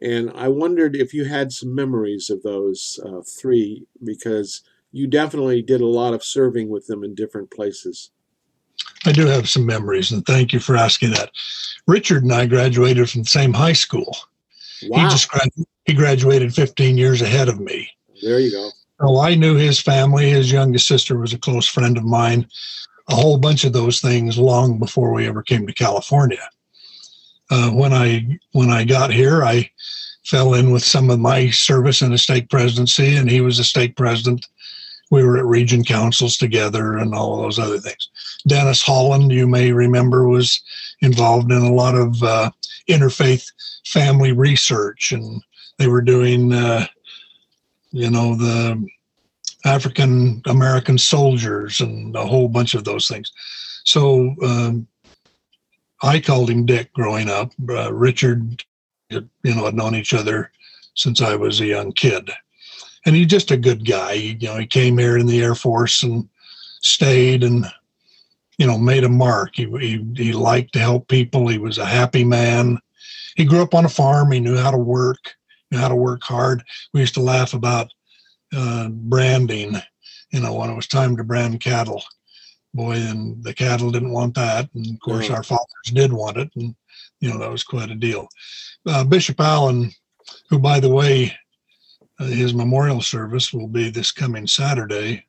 [0.00, 4.62] And I wondered if you had some memories of those uh, three, because
[4.92, 8.10] you definitely did a lot of serving with them in different places.
[9.04, 11.30] I do have some memories, and thank you for asking that.
[11.86, 14.16] Richard and I graduated from the same high school.
[14.84, 15.04] Wow.
[15.04, 15.28] He just
[15.84, 17.90] he graduated 15 years ahead of me.
[18.22, 18.70] there you go.
[19.00, 20.30] So I knew his family.
[20.30, 22.46] His youngest sister was a close friend of mine.
[23.08, 26.46] A whole bunch of those things long before we ever came to California.
[27.50, 29.70] Uh, when I when I got here, I
[30.24, 33.64] fell in with some of my service in the state presidency, and he was a
[33.64, 34.46] state president.
[35.10, 38.10] We were at region councils together and all those other things.
[38.46, 40.60] Dennis Holland, you may remember, was
[41.00, 42.50] involved in a lot of uh,
[42.88, 43.50] interfaith
[43.86, 45.42] family research, and
[45.78, 46.86] they were doing, uh,
[47.90, 48.86] you know, the
[49.64, 53.32] African American soldiers and a whole bunch of those things.
[53.84, 54.86] So um,
[56.02, 57.52] I called him Dick growing up.
[57.68, 58.64] Uh, Richard,
[59.10, 60.52] you know, had known each other
[60.94, 62.30] since I was a young kid,
[63.04, 64.12] and he's just a good guy.
[64.12, 66.28] You know, he came here in the Air Force and
[66.80, 67.66] stayed and
[68.58, 69.50] you know made a mark.
[69.54, 71.48] He, he he liked to help people.
[71.48, 72.78] He was a happy man.
[73.36, 74.32] He grew up on a farm.
[74.32, 75.18] He knew how to work,
[75.70, 76.62] knew how to work hard.
[76.92, 77.92] We used to laugh about
[78.54, 79.76] uh, branding.
[80.32, 82.02] You know, when it was time to brand cattle,
[82.74, 85.36] boy, and the cattle didn't want that, and of course No.
[85.36, 86.74] our fathers did want it, and
[87.20, 88.28] you know that was quite a deal.
[88.86, 89.90] Uh, Bishop Allen,
[90.50, 91.32] who by the way,
[92.20, 95.24] uh, his memorial service will be this coming Saturday.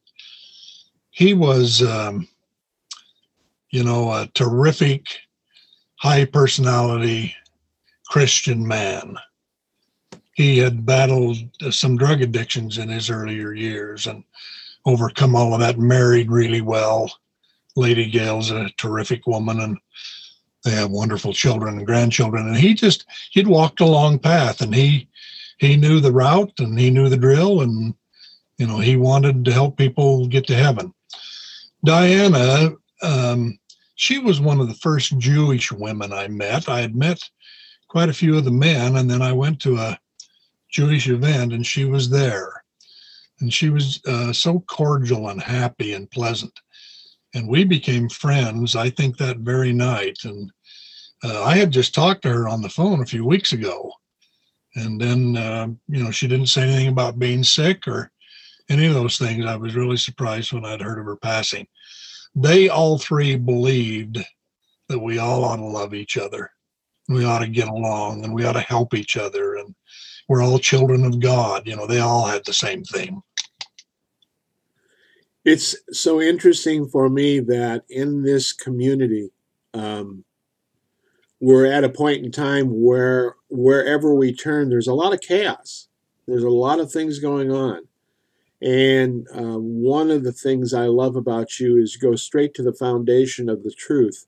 [1.12, 2.28] He was, um,
[3.72, 5.06] you know, a terrific,
[5.96, 7.36] high personality
[8.10, 9.18] Christian man.
[10.34, 11.38] He had battled
[11.70, 14.24] some drug addictions in his earlier years and
[14.86, 17.12] overcome all of that, married really well.
[17.76, 19.78] Lady Gail's a terrific woman and
[20.64, 22.48] they have wonderful children and grandchildren.
[22.48, 25.08] And he just, he'd walked a long path and he,
[25.58, 27.94] he knew the route and he knew the drill and,
[28.58, 30.94] you know, he wanted to help people get to heaven.
[31.84, 33.60] Diana, um,
[33.96, 36.70] she was one of the first Jewish women I met.
[36.70, 37.22] I had met
[37.90, 40.00] quite a few of the men, and then I went to a
[40.72, 42.64] Jewish event, and she was there,
[43.40, 46.58] and she was uh, so cordial and happy and pleasant,
[47.34, 48.76] and we became friends.
[48.76, 50.52] I think that very night, and
[51.24, 53.92] uh, I had just talked to her on the phone a few weeks ago,
[54.76, 58.12] and then uh, you know she didn't say anything about being sick or
[58.70, 59.46] any of those things.
[59.46, 61.68] I was really surprised when I'd heard of her passing.
[62.36, 64.20] They all three believed
[64.88, 66.52] that we all ought to love each other
[67.10, 69.74] we ought to get along and we ought to help each other and
[70.28, 73.22] we're all children of god you know they all had the same theme
[75.46, 79.32] It's so interesting for me that in this community,
[79.74, 80.24] um,
[81.40, 85.88] we're at a point in time where wherever we turn, there's a lot of chaos.
[86.28, 87.88] There's a lot of things going on.
[88.62, 92.74] And uh, one of the things I love about you is go straight to the
[92.74, 94.26] foundation of the truth.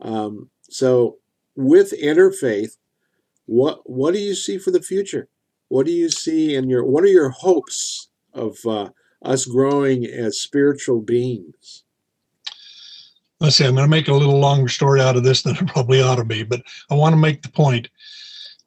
[0.00, 1.18] Um, so,
[1.54, 2.76] with interfaith,
[3.46, 5.28] what what do you see for the future?
[5.68, 8.90] What do you see in your what are your hopes of uh,
[9.24, 11.84] us growing as spiritual beings?
[13.42, 15.66] let's see i'm going to make a little longer story out of this than it
[15.66, 17.88] probably ought to be but i want to make the point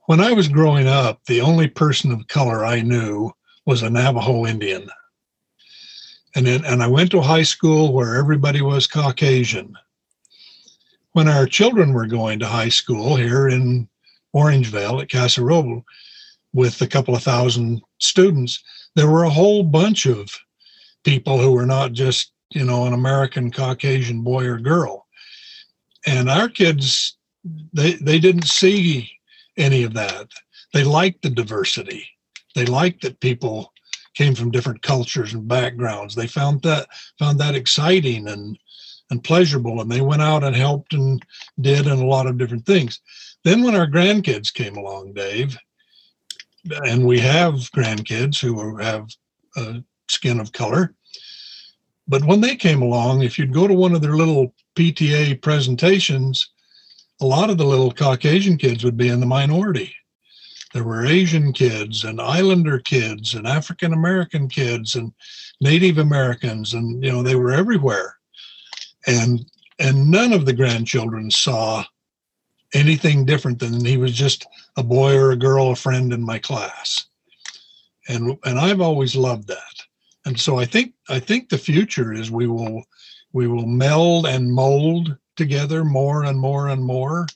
[0.05, 3.31] when i was growing up the only person of color i knew
[3.65, 4.89] was a navajo indian.
[6.35, 9.75] And then and i went to high school where everybody was caucasian.
[11.13, 13.87] When our children were going to high school here in
[14.35, 15.83] orangevale at casa roble
[16.53, 18.61] with a couple of thousand students
[18.95, 20.29] there were a whole bunch of
[21.03, 25.07] people who were not just you know an american caucasian boy or girl.
[26.07, 27.17] And our kids
[27.73, 29.11] they they didn't see
[29.57, 30.27] any of that.
[30.73, 32.07] They liked the diversity
[32.55, 33.71] they liked that people
[34.15, 36.87] came from different cultures and backgrounds they found that
[37.19, 38.57] found that exciting and
[39.11, 41.23] and pleasurable and they went out and helped and
[41.61, 43.01] did and a lot of different things
[43.43, 45.57] then when our grandkids came along dave
[46.85, 49.07] and we have grandkids who have
[49.55, 49.75] uh,
[50.07, 50.95] skin of color
[52.07, 56.51] but when they came along, if you'd go to one of their little PTA presentations,
[57.21, 59.95] a lot of the little Caucasian kids would be in the minority.
[60.75, 65.13] There were Asian kids and Islander kids and African American kids and
[65.61, 68.17] Native Americans, and you know they were everywhere,
[69.07, 69.45] and
[69.79, 71.85] and none of the grandchildren saw
[72.73, 76.39] anything different than he was just a boy or a girl, a friend in my
[76.39, 77.05] class,
[78.09, 79.75] and and I've always loved that,
[80.25, 82.83] and so I think I think the future is we will
[83.31, 87.27] we will meld and mold together more and more and more,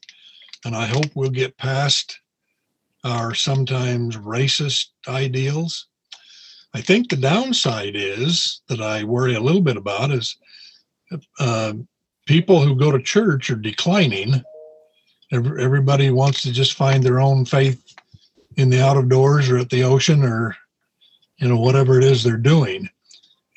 [0.65, 2.19] and I hope we'll get past
[3.03, 5.87] our sometimes racist ideals.
[6.73, 10.37] I think the downside is that I worry a little bit about is
[11.39, 11.73] uh,
[12.25, 14.41] people who go to church are declining.
[15.31, 17.83] Every, everybody wants to just find their own faith
[18.57, 20.55] in the out of doors or at the ocean or
[21.37, 22.89] you know whatever it is they're doing.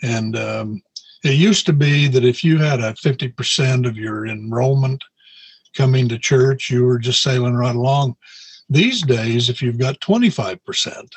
[0.02, 0.82] And um,
[1.24, 5.02] it used to be that if you had a 50% of your enrollment
[5.74, 8.16] coming to church, you were just sailing right along
[8.68, 11.08] these days, if you've got 25%,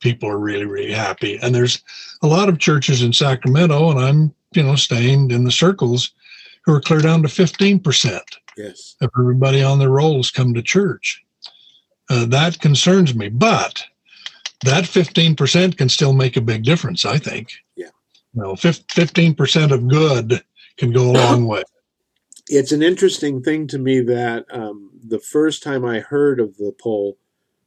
[0.00, 1.38] people are really, really happy.
[1.42, 1.82] And there's
[2.22, 6.12] a lot of churches in Sacramento, and I'm, you know, staying in the circles
[6.64, 8.20] who are clear down to 15%.
[8.56, 8.96] Yes.
[9.00, 11.22] Of everybody on their rolls come to church.
[12.08, 13.28] Uh, that concerns me.
[13.28, 13.84] But
[14.64, 17.52] that 15% can still make a big difference, I think.
[17.76, 17.88] Yeah.
[18.34, 20.42] You know, 15% of good
[20.78, 21.62] can go a long way.
[22.48, 26.72] It's an interesting thing to me that um, the first time I heard of the
[26.80, 27.18] poll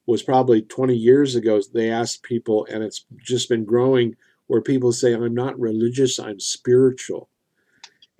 [0.05, 1.61] was probably 20 years ago.
[1.73, 4.15] They asked people, and it's just been growing,
[4.47, 7.29] where people say, "I'm not religious, I'm spiritual."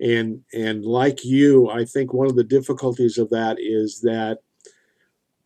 [0.00, 4.38] And and like you, I think one of the difficulties of that is that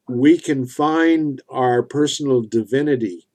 [0.09, 3.27] we can find our personal divinity,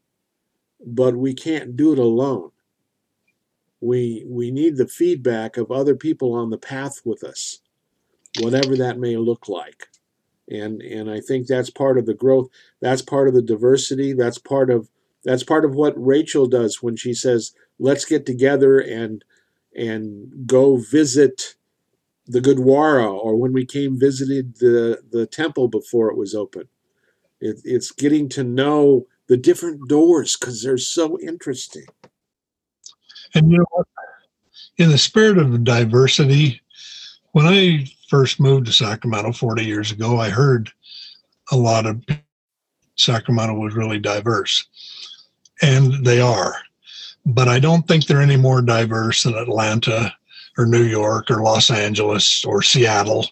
[0.85, 2.51] but we can't do it alone.
[3.81, 7.59] We we need the feedback of other people on the path with us,
[8.41, 9.87] whatever that may look like
[10.49, 12.49] and and I think that's part of the growth.
[12.81, 14.13] That's part of the diversity.
[14.13, 14.89] That's part of
[15.23, 19.23] that's part of what Rachel does when she says, "Let's get together and
[19.75, 21.55] and go visit
[22.25, 26.67] the Gurdwara," or when we came visited the the temple before it was open.
[27.41, 31.85] It, it's getting to know the different doors because they're so interesting.
[33.33, 33.83] And you know?
[34.77, 36.61] In the spirit of diversity,
[37.33, 40.71] when I first moved to Sacramento 40 years ago, I heard
[41.51, 42.03] a lot of
[42.95, 44.65] Sacramento was really diverse,
[45.61, 46.55] and they are.
[47.25, 50.13] But I don't think they're any more diverse than Atlanta
[50.57, 53.27] or New York or Los Angeles or Seattle.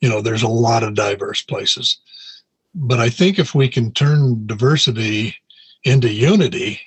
[0.00, 1.98] You know, there's a lot of diverse places.
[2.74, 5.36] But I think if we can turn diversity
[5.84, 6.80] into unity,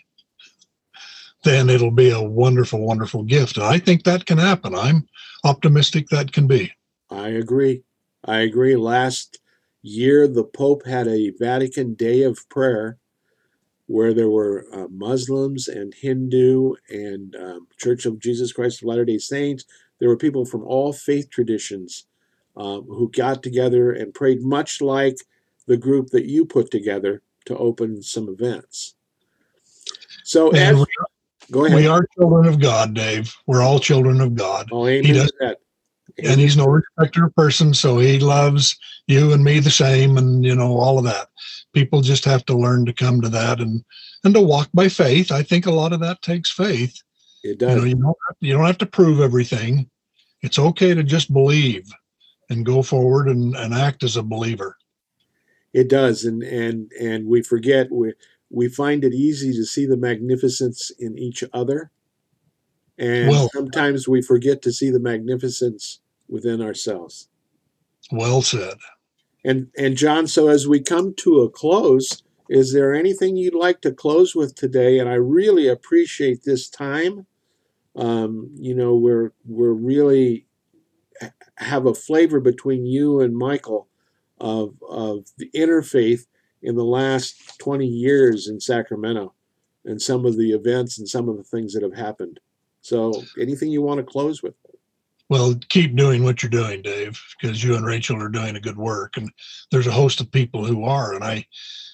[1.43, 3.57] then it'll be a wonderful, wonderful gift.
[3.57, 4.76] And I think that can happen.
[4.76, 5.07] I'm
[5.43, 6.71] optimistic that can be.
[7.10, 7.84] I agree.
[8.24, 8.76] I agree.
[8.76, 9.39] Last
[9.82, 12.97] year, the Pope had a Vatican Day of Prayer
[13.88, 19.06] where there were uh, Muslims and Hindu and um, Church of Jesus Christ of Latter
[19.06, 19.66] day Saints.
[19.99, 22.06] There were people from all faith traditions
[22.58, 25.18] um, who got together and prayed, much like
[25.68, 28.95] the group that you put together to open some events.
[30.24, 30.84] So, as,
[31.51, 31.78] go ahead.
[31.78, 33.36] We are children of God, Dave.
[33.45, 34.70] We're all children of God.
[34.72, 35.60] Oh, amen he does, that
[36.24, 40.43] and he's no respecter of person so he loves you and me the same and
[40.43, 41.28] you know all of that.
[41.74, 43.84] People just have to learn to come to that and
[44.24, 45.32] and to walk by faith.
[45.32, 47.01] I think a lot of that takes faith.
[47.43, 49.89] It does you, know, you don't have to, you don't have to prove everything.
[50.41, 51.88] It's okay to just believe
[52.49, 54.78] and go forward and, and act as a believer.
[55.74, 56.24] It does.
[56.24, 58.13] And and and we forget we
[58.49, 61.91] we find it easy to see the magnificence in each other.
[62.97, 67.30] And well, sometimes we forget to see the magnificence within ourselves.
[68.11, 68.78] Well said.
[69.43, 73.82] And and John, so as we come to a close, is there anything you'd like
[73.82, 74.99] to close with today?
[74.99, 77.26] And I really appreciate this time.
[77.95, 80.47] Um, you know, we're we're really
[81.57, 83.88] have a flavor between you and Michael
[84.39, 86.26] of of the interfaith
[86.61, 89.34] in the last 20 years in Sacramento
[89.86, 92.39] and some of the events and some of the things that have happened.
[92.82, 94.55] So anything you want to close with?
[95.30, 98.78] Well, keep doing what you're doing, Dave, because you and Rachel are doing a good
[98.78, 99.32] work, and
[99.71, 101.13] there's a host of people who are.
[101.13, 101.45] And I,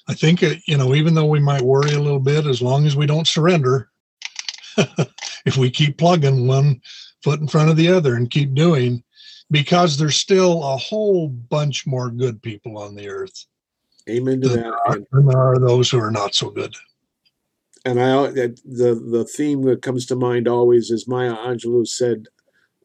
[0.07, 2.85] I think uh, you know, even though we might worry a little bit, as long
[2.85, 3.89] as we don't surrender,
[5.45, 6.81] if we keep plugging one
[7.23, 9.01] foot in front of the other and keep doing,
[9.49, 13.45] because there's still a whole bunch more good people on the earth.
[14.09, 14.65] Amen to that.
[14.65, 16.75] Are, and there are those who are not so good.
[17.85, 22.27] And I, uh, the the theme that comes to mind always is Maya Angelou said,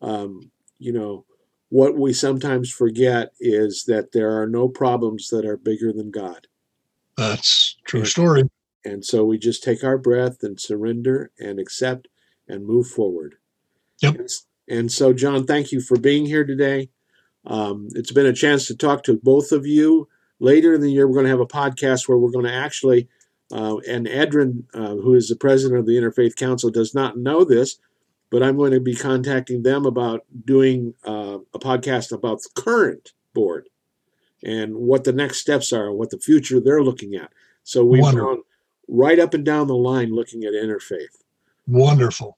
[0.03, 1.25] um, you know,
[1.69, 6.47] what we sometimes forget is that there are no problems that are bigger than God.
[7.17, 8.45] That's true story.
[8.85, 12.09] And so we just take our breath and surrender and accept
[12.47, 13.37] and move forward.
[14.01, 14.15] Yep.
[14.15, 14.29] And,
[14.69, 16.91] and so, John, thank you for being here today.
[17.47, 20.09] Um, it's been a chance to talk to both of you.
[20.39, 23.09] Later in the year, we're going to have a podcast where we're going to actually,
[23.53, 27.45] uh, and Edrin, uh, who is the president of the Interfaith Council, does not know
[27.45, 27.79] this,
[28.31, 33.13] but I'm going to be contacting them about doing uh, a podcast about the current
[33.35, 33.69] board
[34.43, 37.31] and what the next steps are and what the future they're looking at.
[37.63, 38.37] So we've Wonderful.
[38.37, 38.43] gone
[38.89, 41.23] right up and down the line looking at interfaith.
[41.67, 42.37] Wonderful.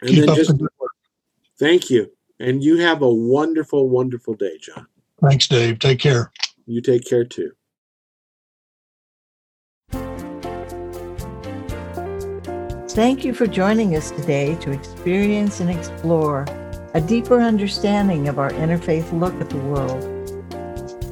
[0.00, 0.68] And Keep then up just the
[1.58, 2.10] thank you.
[2.38, 4.86] And you have a wonderful, wonderful day, John.
[5.20, 5.78] Thanks, Dave.
[5.78, 6.32] Take care.
[6.66, 7.52] You take care too.
[12.92, 16.44] Thank you for joining us today to experience and explore
[16.92, 20.02] a deeper understanding of our interfaith look at the world.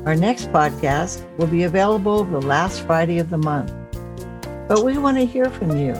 [0.05, 3.73] Our next podcast will be available the last Friday of the month.
[4.67, 5.95] But we want to hear from you.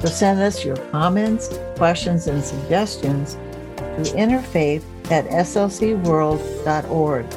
[0.00, 3.38] So send us your comments, questions, and suggestions
[3.76, 7.30] to interfaith at slcworld.org.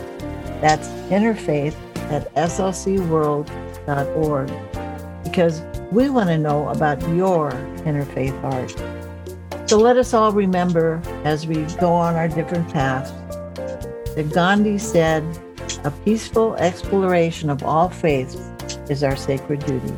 [0.59, 1.76] That's interfaith
[2.11, 4.51] at slcworld.org.
[5.24, 5.61] Because
[5.91, 7.51] we want to know about your
[7.83, 9.69] interfaith heart.
[9.69, 13.11] So let us all remember as we go on our different paths
[14.15, 15.23] that Gandhi said,
[15.83, 18.35] a peaceful exploration of all faiths
[18.89, 19.93] is our sacred duty.